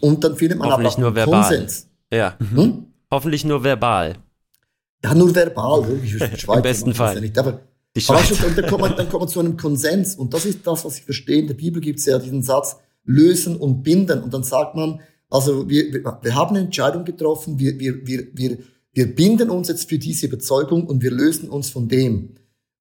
[0.00, 1.40] und dann findet man Hoffentlich aber nur verbal.
[1.48, 1.88] Konsens.
[2.12, 2.86] Ja, Hm?
[3.10, 4.16] hoffentlich nur verbal.
[5.04, 5.84] Ja, nur verbal.
[6.36, 7.14] Schweiz besten Fall.
[7.16, 7.60] Ja nicht, aber
[8.08, 10.14] aber schon, und dann kommt, man, dann kommt man zu einem Konsens.
[10.16, 11.38] Und das ist das, was ich verstehe.
[11.40, 14.22] In der Bibel gibt es ja diesen Satz, lösen und binden.
[14.22, 18.26] Und dann sagt man, Also wir, wir, wir haben eine Entscheidung getroffen, wir, wir, wir,
[18.34, 18.58] wir,
[18.92, 22.34] wir binden uns jetzt für diese Überzeugung und wir lösen uns von dem.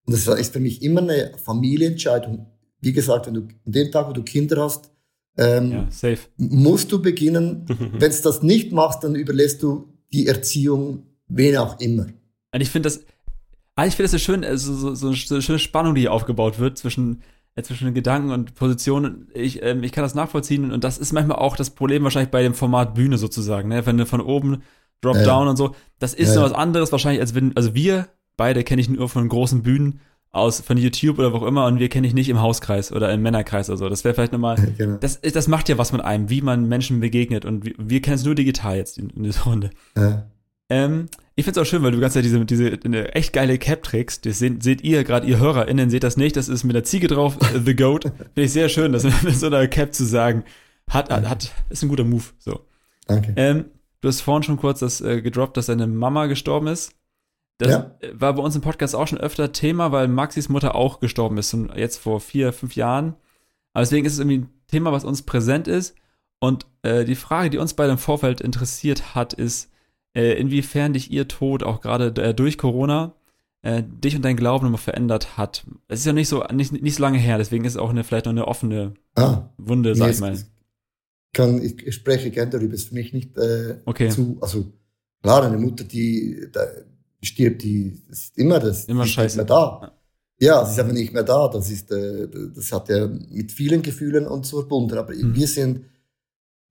[0.06, 2.48] Und das ist für mich immer eine Familienentscheidung.
[2.82, 4.92] Wie gesagt, wenn du an dem Tag, wo du Kinder hast,
[5.38, 6.20] ähm, Ja, safe.
[6.38, 7.66] musst du beginnen.
[8.00, 12.08] Wenn du das nicht machst, dann überlässt du die Erziehung wen auch immer.
[12.54, 13.00] Und ich finde das,
[13.82, 16.14] ah, ich finde das so schön, also so, so, so eine schöne Spannung, die hier
[16.14, 17.22] aufgebaut wird zwischen,
[17.56, 19.28] äh, zwischen Gedanken und Positionen.
[19.34, 22.44] Ich, ähm, ich kann das nachvollziehen und das ist manchmal auch das Problem wahrscheinlich bei
[22.44, 23.86] dem Format Bühne sozusagen, ne?
[23.86, 24.62] Wenn du von oben
[25.02, 25.24] Drop Ja.
[25.24, 26.46] Down und so, das ist Ja, so ja.
[26.46, 28.08] was anderes wahrscheinlich, als wenn, also wir
[28.38, 30.00] beide kenne ich nur von großen Bühnen
[30.32, 33.12] aus, von YouTube oder wo auch immer und wir kenne ich nicht im Hauskreis oder
[33.12, 33.90] im Männerkreis oder so.
[33.90, 34.98] Das wäre vielleicht nochmal, Genau.
[34.98, 38.16] das, das macht ja was mit einem, wie man Menschen begegnet und wir, wir kennen
[38.16, 39.72] es nur digital jetzt in, in dieser Runde.
[39.98, 40.31] Ja.
[40.72, 43.58] Ähm, ich find's auch schön, weil du die ganze Zeit diese, diese eine echt geile
[43.58, 44.26] Cap trägst.
[44.26, 46.36] Das seht, seht ihr, gerade ihr HörerInnen, seht das nicht.
[46.38, 48.04] Das ist mit der Ziege drauf, äh, The Goat.
[48.18, 50.44] Finde ich sehr schön, das mit so einer Cap zu sagen.
[50.90, 52.24] Hat, hat, hat, ist ein guter Move.
[52.40, 52.66] So.
[53.08, 53.34] Danke.
[53.36, 53.66] Ähm,
[54.02, 56.94] du hast vorhin schon kurz das äh, gedroppt, dass deine Mama gestorben ist.
[57.58, 57.96] Das Ja.
[58.00, 61.38] äh, war bei uns im Podcast auch schon öfter Thema, weil Maxis Mutter auch gestorben
[61.38, 63.16] ist, jetzt vor vier, fünf Jahren.
[63.74, 65.96] Aber deswegen ist es irgendwie ein Thema, was uns präsent ist.
[66.40, 69.71] Und äh, die Frage, die uns beide im Vorfeld interessiert hat, ist,
[70.16, 73.14] äh, inwiefern dich ihr Tod auch gerade äh, durch Corona
[73.64, 75.66] äh, dich und dein Glauben nochmal verändert hat.
[75.88, 78.04] Es ist ja nicht so, nicht, nicht so lange her, deswegen ist es auch eine,
[78.04, 80.38] vielleicht noch eine offene Ah, Wunde, sag nee, ich mal.
[81.34, 84.10] Kann, ich, spreche gerne darüber, ist für mich nicht äh, Okay.
[84.10, 84.66] zu, also
[85.22, 86.46] klar, eine Mutter, die,
[87.22, 89.38] die stirbt, die ist immer das, Immer die ist scheiße.
[89.38, 89.94] nicht mehr da.
[90.40, 91.48] Ja, sie ist aber nicht mehr da.
[91.50, 94.98] Das ist, äh, das hat ja mit vielen Gefühlen uns verbunden.
[94.98, 95.36] Aber Mhm.
[95.36, 95.86] wir sind,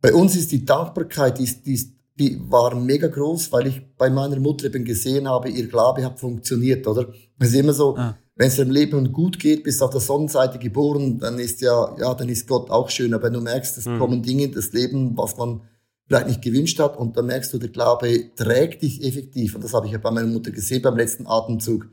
[0.03, 3.83] bei uns ist die Dankbarkeit, die, ist, die, ist, die war mega groß, weil ich
[3.97, 7.09] bei meiner Mutter eben gesehen habe, ihr Glaube hat funktioniert, oder?
[7.41, 8.17] Es ist immer so, Ah.
[8.37, 12.15] wenn es im Leben gut geht, bist auf der Sonnenseite geboren, dann ist ja, ja,
[12.15, 13.13] dann ist Gott auch schön.
[13.15, 13.99] Aber wenn du merkst, es Mhm.
[13.99, 15.63] kommen Dinge in das Leben, was man
[16.07, 19.55] vielleicht nicht gewünscht hat, und dann merkst du, der Glaube trägt dich effektiv.
[19.55, 21.89] Und das habe ich ja bei meiner Mutter gesehen beim letzten Atemzug.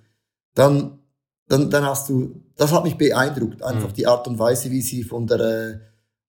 [0.55, 0.99] Dann,
[1.47, 3.93] dann, dann hast du, das hat mich beeindruckt, einfach Mhm.
[3.93, 5.79] die Art und Weise, wie sie von der, äh,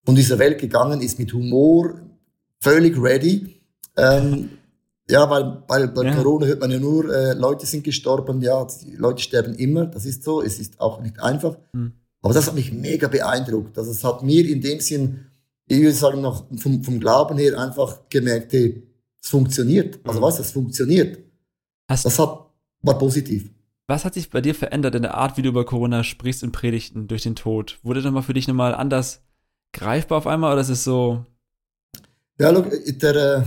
[0.04, 2.00] von dieser Welt gegangen ist, mit Humor,
[2.60, 3.57] völlig ready.
[3.98, 4.50] Ähm,
[5.10, 6.14] ja, weil, weil bei Ja.
[6.16, 10.04] Corona hört man ja nur, äh, Leute sind gestorben, ja, die Leute sterben immer, das
[10.06, 11.56] ist so, es ist auch nicht einfach.
[11.72, 11.92] Mhm.
[12.22, 13.78] Aber das hat mich mega beeindruckt.
[13.78, 15.26] Also es hat mir in dem Sinn,
[15.66, 18.82] ich würde sagen, noch vom, vom Glauben her einfach gemerkt, hey,
[19.22, 19.98] es funktioniert.
[20.04, 20.24] Also Mhm.
[20.24, 21.18] was, es funktioniert.
[21.90, 22.46] Hast, Das hat,
[22.82, 23.50] war positiv.
[23.86, 26.52] Was hat sich bei dir verändert in der Art, wie du über Corona sprichst in
[26.52, 27.78] Predigten durch den Tod?
[27.82, 29.22] Wurde das mal für dich nochmal anders
[29.72, 31.24] greifbar auf einmal oder ist es so,
[32.38, 32.70] Ja, look,
[33.00, 33.42] der, äh,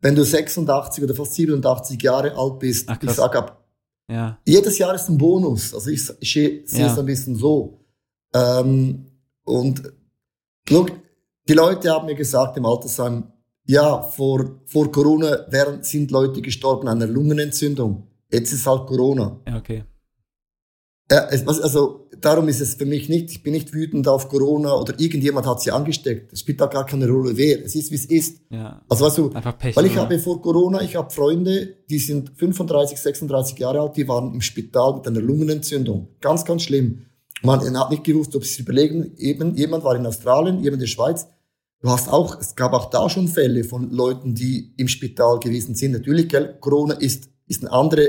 [0.00, 3.64] wenn du 86 oder fast 87 Jahre alt bist, Ach, ich sag ab,
[4.10, 5.74] ja, jedes Jahr ist ein Bonus.
[5.74, 6.92] Also ich, ich sehe Ja.
[6.92, 7.80] es ein bisschen so.
[8.34, 9.06] Ähm,
[9.44, 9.82] und
[10.70, 10.92] look,
[11.48, 13.32] die Leute haben mir gesagt im Altersheim,
[13.64, 18.06] ja, vor, vor Corona wären, sind Leute gestorben an einer Lungenentzündung.
[18.30, 19.40] Jetzt ist halt Corona.
[19.46, 19.84] ja, okay.
[21.10, 24.98] Ja, also darum ist es für mich nicht, ich bin nicht wütend auf Corona oder
[24.98, 26.32] irgendjemand hat sie angesteckt.
[26.32, 27.64] Es spielt da gar keine Rolle wer.
[27.64, 28.40] Es ist, wie es ist.
[28.50, 29.76] Ja, Also weißt du, einfach Pech.
[29.76, 30.02] weil ich oder?
[30.02, 34.40] habe vor Corona, ich habe Freunde, die sind 35, 36 Jahre alt, die waren im
[34.40, 36.08] Spital mit einer Lungenentzündung.
[36.20, 37.06] Ganz, ganz schlimm.
[37.42, 39.12] Man hat nicht gewusst, ob sie es überlegen.
[39.16, 41.28] Eben, jemand war in Australien, jemand in der Schweiz.
[41.80, 45.76] Du hast auch, es gab auch da schon Fälle von Leuten, die im Spital gewesen
[45.76, 45.92] sind.
[45.92, 48.08] Natürlich, gell, Corona ist, ist eine andere,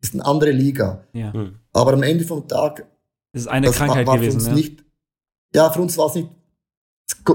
[0.00, 1.04] ist eine andere Liga.
[1.12, 1.32] ja.
[1.34, 1.56] Mhm.
[1.74, 2.86] Aber am Ende vom Tag,
[3.32, 4.54] Es ist eine das Krankheit war, war gewesen, für uns ne?
[4.54, 4.84] nicht,
[5.54, 6.28] ja, für uns war es nicht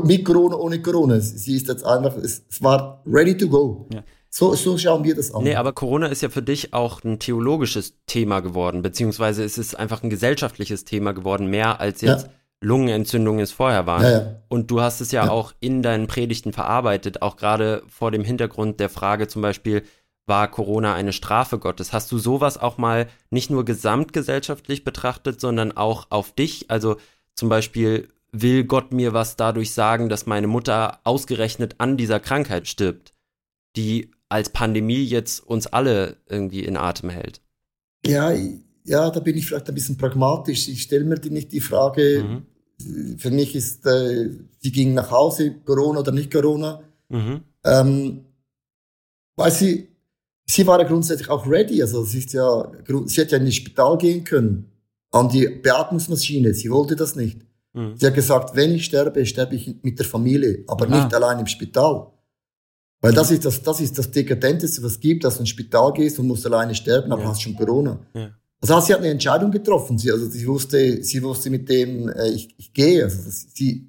[0.03, 1.19] mit Corona, ohne Corona.
[1.19, 3.87] Sie ist jetzt einfach, es, es war ready to go.
[3.93, 4.03] Ja.
[4.29, 5.43] So, so schauen wir das an.
[5.43, 9.75] Nee, aber Corona ist ja für dich auch ein theologisches Thema geworden, beziehungsweise es ist
[9.75, 12.31] einfach ein gesellschaftliches Thema geworden, mehr als jetzt Ja.
[12.61, 14.03] Lungenentzündungen es vorher waren.
[14.03, 14.41] ja, ja.
[14.49, 15.31] Und du hast es ja, Ja.
[15.31, 19.83] auch in deinen Predigten verarbeitet, auch gerade vor dem Hintergrund der Frage zum Beispiel,
[20.27, 21.93] war Corona eine Strafe Gottes?
[21.93, 26.69] Hast du sowas auch mal nicht nur gesamtgesellschaftlich betrachtet, sondern auch auf dich?
[26.69, 26.97] Also
[27.33, 32.67] zum Beispiel, will Gott mir was dadurch sagen, dass meine Mutter ausgerechnet an dieser Krankheit
[32.67, 33.13] stirbt,
[33.75, 37.41] die als Pandemie jetzt uns alle irgendwie in Atem hält?
[38.05, 38.31] Ja,
[38.83, 40.67] ja, da bin ich vielleicht ein bisschen pragmatisch.
[40.67, 42.23] Ich stelle mir die nicht die Frage,
[42.79, 43.17] Mhm.
[43.17, 46.83] für mich ist, äh, sie ging nach Hause, Corona oder nicht Corona.
[47.09, 47.41] Mhm.
[47.63, 48.25] Ähm,
[49.35, 49.87] weil sie,
[50.49, 51.81] sie war ja grundsätzlich auch ready.
[51.81, 52.71] Also sie ist ja,
[53.05, 54.71] sie hätte ja in das Spital gehen können,
[55.11, 56.53] an die Beatmungsmaschine.
[56.53, 57.39] Sie wollte das nicht.
[57.73, 57.93] Mhm.
[57.97, 61.03] Sie hat gesagt, wenn ich sterbe, sterbe ich mit der Familie, aber Ah.
[61.03, 62.07] nicht allein im Spital.
[63.01, 65.93] Weil das ist das, das ist das Dekadenteste, was es gibt, dass du ins Spital
[65.93, 67.29] gehst und musst alleine sterben, aber Ja.
[67.29, 67.99] hast schon Corona.
[68.15, 68.31] Ja.
[68.59, 69.99] Also sie hat eine Entscheidung getroffen.
[69.99, 73.03] Sie, also sie wusste, sie wusste mit dem, äh, ich, ich gehe.
[73.03, 73.87] Also das, sie,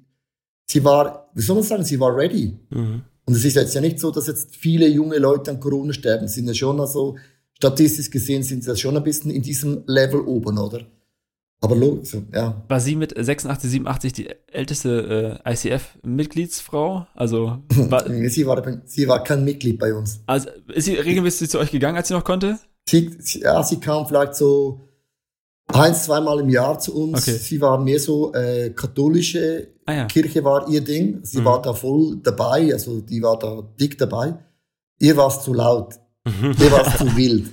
[0.67, 2.55] sie war, wie soll man sagen, sie war ready.
[2.69, 3.01] Mhm.
[3.29, 6.27] Und es ist jetzt ja nicht so, dass jetzt viele junge Leute an Corona sterben.
[6.27, 7.15] Sind ja schon also,
[7.53, 10.81] statistisch gesehen sind sie schon ein bisschen in diesem Level oben, oder?
[11.61, 12.65] Aber logisch, ja.
[12.67, 17.05] War sie mit 86, 87 die älteste äh, ICF-Mitgliedsfrau?
[17.13, 20.21] Also war, sie, war, sie war kein Mitglied bei uns.
[20.25, 22.57] Also ist sie regelmäßig zu euch gegangen, als sie noch konnte?
[22.89, 24.89] Sie, ja, sie kam vielleicht so
[25.67, 27.27] eins, zweimal im Jahr zu uns.
[27.27, 27.37] Okay.
[27.37, 30.05] Sie war mehr so äh, katholische ah, ja.
[30.05, 31.19] Kirche war ihr Ding.
[31.23, 31.45] Sie mhm.
[31.45, 34.35] war da voll dabei, also die war da dick dabei.
[34.99, 35.95] Ihr war es zu laut.
[36.25, 37.49] ihr war es zu wild.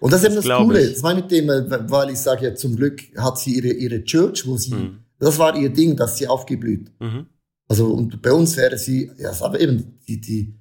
[0.00, 0.90] Und das ist eben das, das Coole.
[0.90, 4.46] Das meine ich dem, weil ich sage ja, zum Glück hat sie ihre, ihre Church,
[4.46, 4.98] wo sie, mhm.
[5.18, 6.90] das war ihr Ding, dass sie aufgeblüht.
[7.00, 7.26] Mhm.
[7.68, 10.54] Also, und bei uns wäre sie, ja, aber eben, die, die,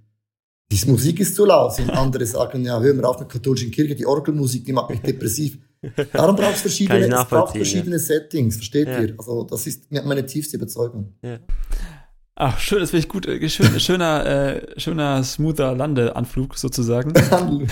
[0.72, 1.78] die Musik ist zu laut.
[1.80, 4.90] Und andere sagen, ja, hör mal auf mit der katholischen Kirche, die Orgelmusik, die macht
[4.90, 5.60] mich depressiv.
[6.14, 8.00] Darum braucht es verschiedene, es braucht verschiedene ja.
[8.00, 9.02] Settings, versteht ja.
[9.02, 9.16] ihr?
[9.18, 11.14] Also, das ist meine tiefste Überzeugung.
[11.22, 11.40] Ja.
[12.36, 13.28] Ach, schön, das finde ich gut.
[13.28, 17.14] Äh, schön, schöner, äh, schöner, smoother Landeanflug sozusagen.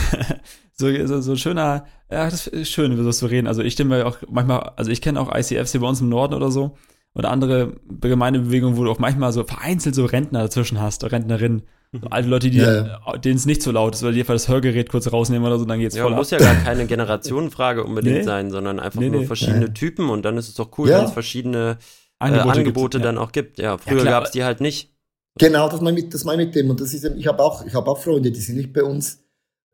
[0.74, 3.48] so, so, so schöner, ja, das ist schön, über so zu reden.
[3.48, 6.34] Also ich stimme auch manchmal, also ich kenne auch ICFs hier bei uns im Norden
[6.34, 6.78] oder so.
[7.14, 11.64] Oder andere Gemeindebewegungen, wo du auch manchmal so vereinzelt so Rentner dazwischen hast, Rentnerinnen.
[11.94, 13.18] So alte Leute, die, ja, ja.
[13.18, 15.66] denen es nicht so laut ist, weil die einfach das Hörgerät kurz rausnehmen oder so,
[15.66, 16.40] dann geht's ja, voll muss ab.
[16.40, 18.24] ja gar keine Generationenfrage unbedingt nee.
[18.24, 19.28] sein, sondern einfach nee, nur nee.
[19.28, 21.78] verschiedene Typen und dann ist es doch cool, wenn es verschiedene
[22.18, 23.60] Angebote, äh, Angebote dann auch gibt.
[23.60, 24.94] Ja, früher gab es die halt nicht.
[25.38, 26.70] Genau, das meine ich, das meine ich mit dem.
[26.70, 29.24] Und das ist, ich habe auch, ich habe auch Freunde, die sind nicht bei uns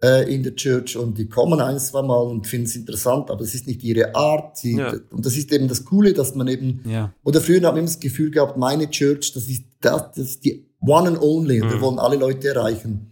[0.03, 3.41] äh, in der Church und die kommen ein, zwei Mal und finden es interessant, aber
[3.41, 4.57] es ist nicht ihre Art.
[4.57, 4.93] Sie, ja.
[5.11, 7.13] Und das ist eben das Coole, dass man eben, ja.
[7.23, 10.45] oder früher haben wir immer das Gefühl gehabt, meine Church, das ist, das, das ist
[10.45, 11.61] die one and only.
[11.61, 11.71] Mhm.
[11.71, 13.11] wir wollen alle Leute erreichen.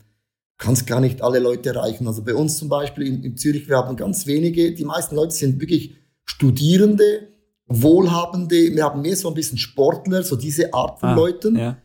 [0.57, 2.07] Du kannst gar nicht alle Leute erreichen.
[2.07, 5.33] Also bei uns zum Beispiel in, in Zürich, wir haben ganz wenige, die meisten Leute
[5.33, 7.27] sind wirklich Studierende,
[7.67, 11.57] Wohlhabende, wir haben mehr so ein bisschen Sportler, so diese Art von ah, Leuten.
[11.57, 11.77] Ja.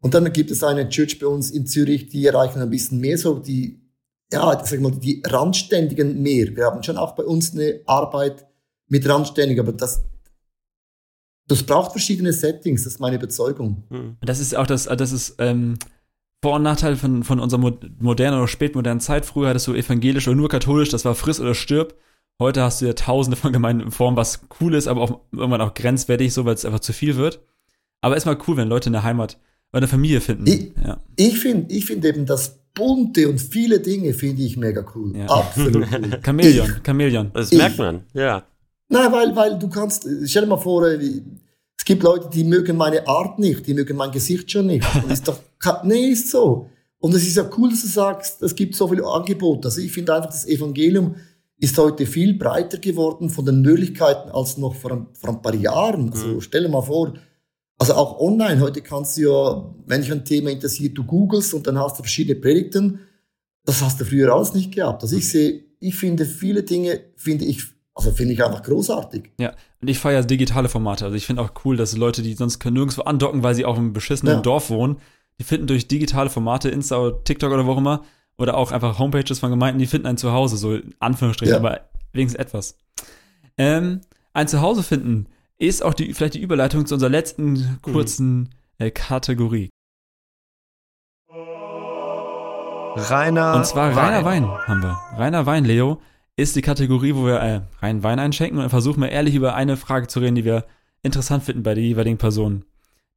[0.00, 3.18] Und dann gibt es eine Church bei uns in Zürich, die erreichen ein bisschen mehr
[3.18, 3.80] so die,
[4.32, 6.54] ja, sag mal, die Randständigen mehr.
[6.54, 8.46] Wir haben schon auch bei uns eine Arbeit
[8.88, 10.04] mit Randständigen, aber das,
[11.46, 13.84] das braucht verschiedene Settings, das ist meine Überzeugung.
[13.90, 14.16] Hm.
[14.22, 15.74] Das ist auch das, das ist ähm,
[16.42, 19.26] Vor- und Nachteil von, von unserer modernen oder spätmodernen Zeit.
[19.26, 21.94] Früher hattest du evangelisch oder nur katholisch, das war friss oder stirb.
[22.40, 25.60] Heute hast du ja tausende von Gemeinden in Form, was cool ist, aber auch irgendwann
[25.60, 27.40] auch grenzwertig, so weil es einfach zu viel wird.
[28.00, 29.38] Aber ist mal cool, wenn Leute eine Heimat
[29.72, 30.46] oder eine Familie finden.
[30.46, 31.00] Ich, ja.
[31.16, 35.16] ich finde ich find eben das bunte und viele Dinge finde ich mega cool.
[35.16, 35.26] Ja.
[35.26, 36.20] Absolut cool.
[36.24, 37.30] Chamäleon, Chamäleon.
[37.32, 38.44] Das merkt man, ja.
[38.88, 41.22] Nein, weil, weil du kannst, stell dir mal vor, äh,
[41.76, 44.86] es gibt Leute, die mögen meine Art nicht, die mögen mein Gesicht schon nicht.
[44.94, 45.38] Und ist doch,
[45.84, 46.68] nee, ist so.
[46.98, 49.68] Und es ist ja cool, dass du sagst, es gibt so viele Angebote.
[49.68, 51.16] Also ich finde einfach, das Evangelium
[51.58, 55.54] ist heute viel breiter geworden von den Möglichkeiten als noch vor ein, vor ein paar
[55.54, 56.10] Jahren.
[56.10, 56.40] Also mhm.
[56.40, 57.12] stell dir mal vor,
[57.78, 61.66] also auch online, heute kannst du ja, wenn dich ein Thema interessiert, du googelst und
[61.66, 63.00] dann hast du verschiedene Predigten.
[63.64, 65.02] Das hast du früher alles nicht gehabt.
[65.02, 69.30] Also ich sehe, ich finde viele Dinge, finde ich also finde ich einfach großartig.
[69.38, 71.04] Ja, und ich feiere digitale Formate.
[71.04, 73.78] Also ich finde auch cool, dass Leute, die sonst können nirgendwo andocken, weil sie auch
[73.78, 74.40] im beschissenen ja.
[74.40, 74.96] Dorf wohnen,
[75.38, 78.02] die finden durch digitale Formate, Insta oder TikTok oder wo auch immer,
[78.36, 81.58] oder auch einfach Homepages von Gemeinden, die finden ein Zuhause, so in Anführungsstrichen, ja.
[81.58, 81.82] aber
[82.12, 82.76] wenigstens etwas.
[83.56, 84.00] Ähm,
[84.32, 85.26] ein Zuhause finden
[85.58, 88.48] ist auch die, vielleicht die Überleitung zu unserer letzten kurzen mhm.
[88.78, 89.70] äh, Kategorie.
[92.96, 94.44] Rainer Und zwar Rainer Wein.
[94.44, 94.98] Wein haben wir.
[95.16, 96.00] Rainer Wein, Leo
[96.36, 99.76] ist die Kategorie, wo wir äh, rein Wein einschenken und versuchen wir ehrlich über eine
[99.76, 100.64] Frage zu reden, die wir
[101.02, 102.64] interessant finden bei der jeweiligen Person.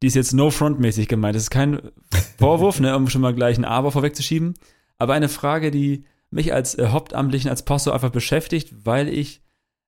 [0.02, 1.36] Die ist jetzt no front-mäßig gemeint.
[1.36, 1.82] Das ist kein
[2.38, 4.54] Vorwurf, ne, um schon mal gleich ein Aber vorwegzuschieben.
[5.00, 9.42] Aber eine Frage, die mich als äh, Hauptamtlichen, als Pastor einfach beschäftigt, weil ich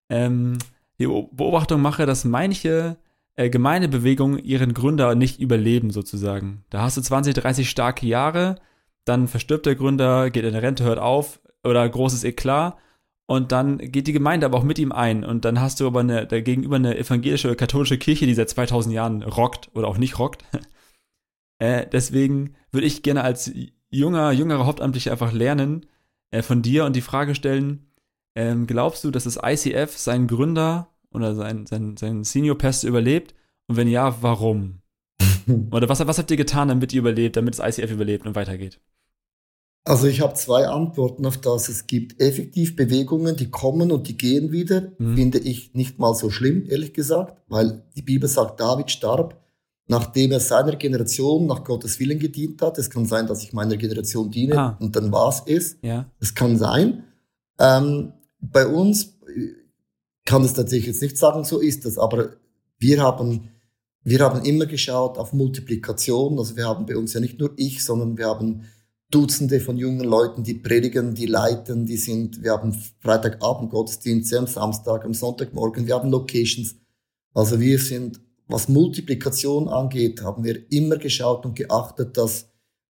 [0.09, 0.57] ähm,
[0.97, 2.97] die Beobachtung mache, dass manche
[3.35, 6.63] äh, Gemeindebewegungen ihren Gründer nicht überleben, sozusagen.
[6.69, 8.55] Da hast du 20, 30 starke Jahre,
[9.05, 12.77] dann verstirbt der Gründer, geht in Rente, hört auf oder großes Eklat
[13.29, 15.23] und dann geht die Gemeinde aber auch mit ihm ein.
[15.23, 18.49] Und dann hast du aber eine, da gegenüber eine evangelische oder katholische Kirche, die seit
[18.49, 20.43] 2000 Jahren rockt oder auch nicht rockt.
[21.59, 23.51] äh, deswegen würde ich gerne als
[23.91, 25.85] junger, jüngerer Hauptamtlicher einfach lernen
[26.31, 27.91] äh, von dir und die Frage stellen,
[28.33, 33.35] ähm, glaubst du, dass das ICF seinen Gründer oder sein, sein, sein Senior Pest überlebt?
[33.67, 34.81] Und wenn ja, warum?
[35.69, 38.79] oder was, was habt ihr getan, damit ihr überlebt, damit das ICF überlebt und weitergeht?
[39.83, 41.69] Also ich habe zwei Antworten auf das.
[41.69, 44.91] Es gibt effektiv Bewegungen, die kommen und die gehen wieder.
[44.97, 45.15] Mhm.
[45.15, 49.41] Finde ich nicht mal so schlimm, ehrlich gesagt, weil die Bibel sagt, David starb,
[49.87, 52.77] nachdem er seiner Generation nach Gottes Willen gedient hat.
[52.77, 54.77] Es kann sein, dass ich meiner Generation diene ah.
[54.79, 55.77] und dann war es.
[55.81, 56.05] Ja.
[56.19, 57.05] Es kann sein.
[57.57, 59.17] Ähm, bei uns
[60.25, 62.35] kann es tatsächlich jetzt nicht sagen, so ist das, aber
[62.77, 63.49] wir haben
[64.03, 66.37] wir haben immer geschaut auf Multiplikation.
[66.39, 68.65] Also wir haben bei uns ja nicht nur ich, sondern wir haben
[69.11, 74.47] Dutzende von jungen Leuten, die predigen, die leiten, die sind, wir haben Freitagabend Gottesdienste, am
[74.47, 76.75] Samstag, am Sonntagmorgen, wir haben Locations.
[77.33, 82.49] Also wir sind, was Multiplikation angeht, haben wir immer geschaut und geachtet, dass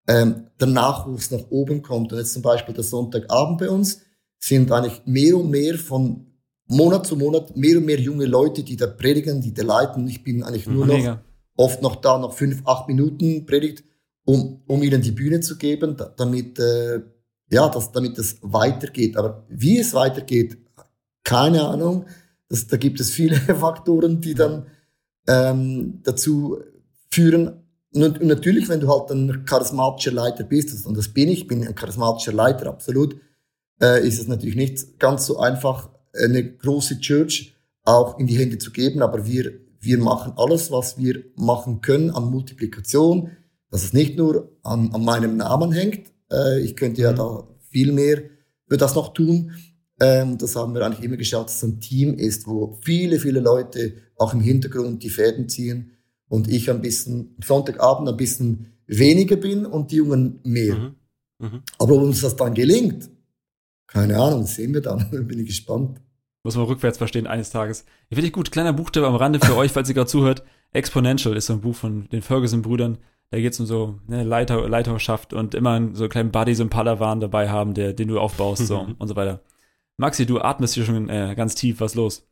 [0.06, 2.12] ähm, der Nachwuchs nach oben kommt.
[2.12, 4.00] Und jetzt zum Beispiel der Sonntagabend bei uns
[4.38, 6.26] sind eigentlich mehr und mehr von
[6.66, 10.06] Monat zu Monat mehr und mehr junge Leute, die da predigen, die da leiten.
[10.08, 11.18] Ich bin eigentlich nur noch
[11.56, 13.84] oft noch da, noch fünf, acht Minuten predigt,
[14.24, 17.00] um, um ihnen die Bühne zu geben, damit, äh,
[17.50, 19.16] ja, das, damit es weitergeht.
[19.16, 20.58] Aber wie es weitergeht,
[21.24, 22.06] keine Ahnung.
[22.48, 24.66] Das, da gibt es viele Faktoren, die dann
[25.26, 26.58] ähm, dazu
[27.10, 27.64] führen.
[27.94, 31.74] Und natürlich, wenn du halt ein charismatischer Leiter bist, und das bin ich, bin ein
[31.74, 33.16] charismatischer Leiter, absolut,
[33.80, 38.58] äh, ist es natürlich nicht ganz so einfach, eine große Church auch in die Hände
[38.58, 39.02] zu geben.
[39.02, 43.30] Aber wir, wir machen alles, was wir machen können an Multiplikation,
[43.74, 46.12] dass es nicht nur an, an meinem Namen hängt.
[46.30, 47.16] Äh, ich könnte ja mhm.
[47.16, 48.22] da viel mehr
[48.68, 49.50] für das noch tun.
[50.00, 53.40] Ähm, das haben wir eigentlich immer geschaut, dass es ein Team ist, wo viele, viele
[53.40, 55.90] Leute auch im Hintergrund die Fäden ziehen
[56.28, 60.76] und ich ein bisschen Sonntagabend ein bisschen weniger bin und die Jungen mehr.
[60.76, 60.94] Mhm.
[61.40, 61.62] Mhm.
[61.80, 63.10] Aber ob uns das dann gelingt,
[63.88, 65.10] keine Ahnung, sehen wir dann.
[65.26, 66.00] Bin ich gespannt.
[66.44, 67.86] Muss man rückwärts verstehen eines Tages.
[68.08, 68.52] Ich finde ich gut.
[68.52, 70.44] Kleiner Buchtipp am Rande für euch, falls ihr gerade zuhört.
[70.72, 72.98] Exponential ist so ein Buch von den Ferguson-Brüdern.
[73.34, 76.62] Da geht es um so ne, Leiter, Leiterschaft und immer so einen kleinen Buddy, so
[76.62, 79.40] einen Padawan dabei haben, der, den du aufbaust so, und so weiter.
[79.96, 81.80] Maxi, du atmest hier schon äh, ganz tief.
[81.80, 82.28] Was los?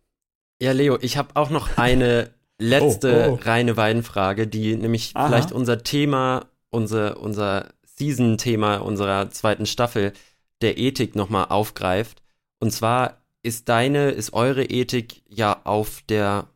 [0.60, 2.30] Ja, Leo, ich habe auch noch eine
[2.60, 3.38] letzte oh, oh.
[3.42, 5.26] reine Weidenfrage, die nämlich Aha.
[5.26, 10.12] vielleicht unser Thema, unser, unser Season-Thema unserer zweiten Staffel
[10.60, 12.22] der Ethik nochmal aufgreift.
[12.60, 16.46] Und zwar ist deine, ist eure Ethik ja auf der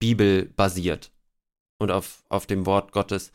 [0.00, 1.12] Bibel basiert
[1.78, 3.30] und auf, auf dem Wort Gottes.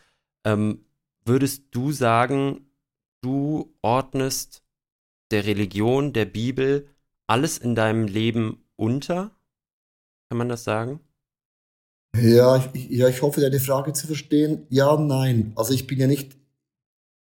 [0.48, 0.86] Ähm,
[1.26, 2.72] würdest du sagen,
[3.22, 4.64] du ordnest
[5.32, 6.88] der Religion, der Bibel,
[7.28, 9.32] alles in deinem Leben unter?
[10.30, 11.02] Kann man das sagen?
[12.16, 14.66] Ja, ich, ja, ich hoffe, deine Frage zu verstehen.
[14.70, 15.52] Ja, nein.
[15.56, 16.38] Also ich bin ja nicht,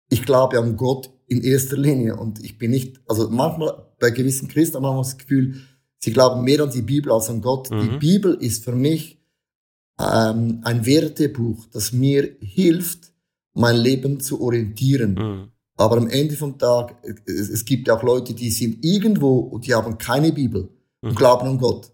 [0.09, 2.15] ich glaube an Gott in erster Linie.
[2.15, 5.61] Und ich bin nicht, also manchmal bei gewissen Christen haben wir das Gefühl,
[5.97, 7.70] sie glauben mehr an die Bibel als an Gott.
[7.70, 7.82] Mhm.
[7.82, 9.18] Die Bibel ist für mich
[10.00, 13.12] ähm, ein Wertebuch, das mir hilft,
[13.54, 15.14] mein Leben zu orientieren.
[15.14, 15.52] Mhm.
[15.76, 16.95] Aber am Ende vom Tag,
[17.26, 20.70] es, es gibt auch Leute, die sind irgendwo und die haben keine Bibel
[21.02, 21.16] und mhm.
[21.16, 21.91] glauben an Gott.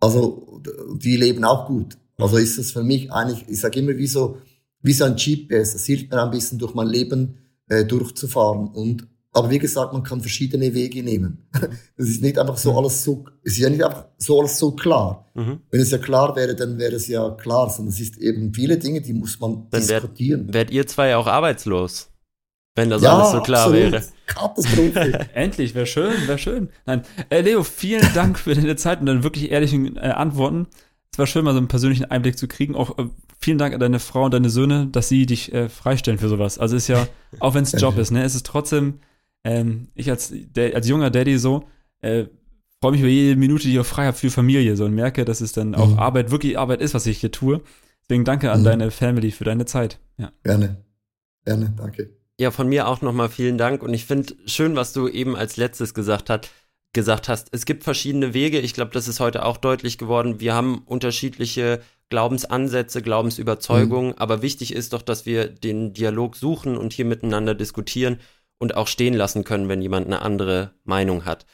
[0.00, 0.62] Also
[0.96, 1.98] die leben auch gut.
[2.16, 4.38] Also ist es für mich eigentlich, ich sage immer wie so,
[4.82, 5.72] wie so ein GPS.
[5.72, 8.68] Das hilft mir ein bisschen durch mein Leben äh, durchzufahren.
[8.68, 9.06] Und,
[9.38, 11.48] aber wie gesagt, man kann verschiedene Wege nehmen.
[11.96, 12.78] Es ist nicht einfach so mhm.
[12.78, 15.26] alles so, es ist ja nicht einfach so alles so klar.
[15.34, 15.60] Mhm.
[15.70, 18.78] Wenn es ja klar wäre, dann wäre es ja klar, sondern es ist eben viele
[18.78, 20.46] Dinge, die muss man dann diskutieren.
[20.46, 22.10] Wärt, wärt ihr zwei auch arbeitslos?
[22.78, 23.92] Wenn das ja, alles so klar absolut.
[23.92, 24.04] wäre.
[24.26, 25.28] Katastrophe.
[25.34, 26.68] Endlich, wäre schön, wäre schön.
[26.86, 30.68] Nein, äh, Leo, vielen Dank für deine Zeit und deine wirklich ehrlichen äh, Antworten.
[31.12, 33.06] Es war schön, mal so einen persönlichen Einblick zu kriegen, auch äh,
[33.40, 36.60] vielen Dank an deine Frau und deine Söhne, dass sie dich äh, freistellen für sowas.
[36.60, 37.08] Also ist ja,
[37.40, 39.00] auch wenn es Job ist, ne, es ist trotzdem,
[39.44, 41.64] ähm, ich als, als junger Daddy so,
[42.00, 42.26] äh,
[42.80, 45.24] freue mich über jede Minute, die ich auch frei habe für Familie so und merke,
[45.24, 45.98] dass es dann auch mhm.
[45.98, 47.60] Arbeit, wirklich Arbeit ist, was ich hier tue.
[48.02, 48.64] Deswegen danke an mhm.
[48.64, 49.98] deine Family für deine Zeit.
[50.16, 50.32] Ja.
[50.42, 50.76] Gerne.
[51.44, 52.10] Gerne, danke.
[52.40, 55.56] Ja, von mir auch nochmal vielen Dank und ich finde schön, was du eben als
[55.56, 56.50] letztes gesagt hast
[56.92, 57.48] gesagt hast.
[57.52, 58.60] Es gibt verschiedene Wege.
[58.60, 60.40] Ich glaube, das ist heute auch deutlich geworden.
[60.40, 64.18] Wir haben unterschiedliche Glaubensansätze, Glaubensüberzeugungen, mhm.
[64.18, 68.18] aber wichtig ist doch, dass wir den Dialog suchen und hier miteinander diskutieren
[68.58, 71.46] und auch stehen lassen können, wenn jemand eine andere Meinung hat.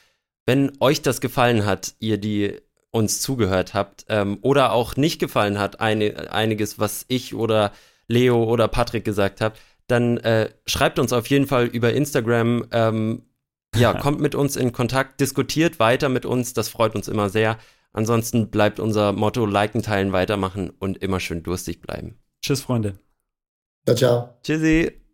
[0.45, 2.57] Wenn euch das gefallen hat, ihr die
[2.91, 7.71] uns zugehört habt, ähm, oder auch nicht gefallen hat, eine, einiges, was ich oder
[8.07, 12.65] Leo oder Patrick gesagt habt, dann äh, schreibt uns auf jeden Fall über Instagram.
[12.71, 13.23] Ähm,
[13.75, 17.57] ja, kommt mit uns in Kontakt, diskutiert weiter mit uns, das freut uns immer sehr.
[17.91, 22.19] Ansonsten bleibt unser Motto liken, teilen, weitermachen und immer schön durstig bleiben.
[22.41, 22.99] Tschüss, Freunde.
[23.85, 24.29] Ciao, ciao.
[24.43, 25.04] Tschüssi.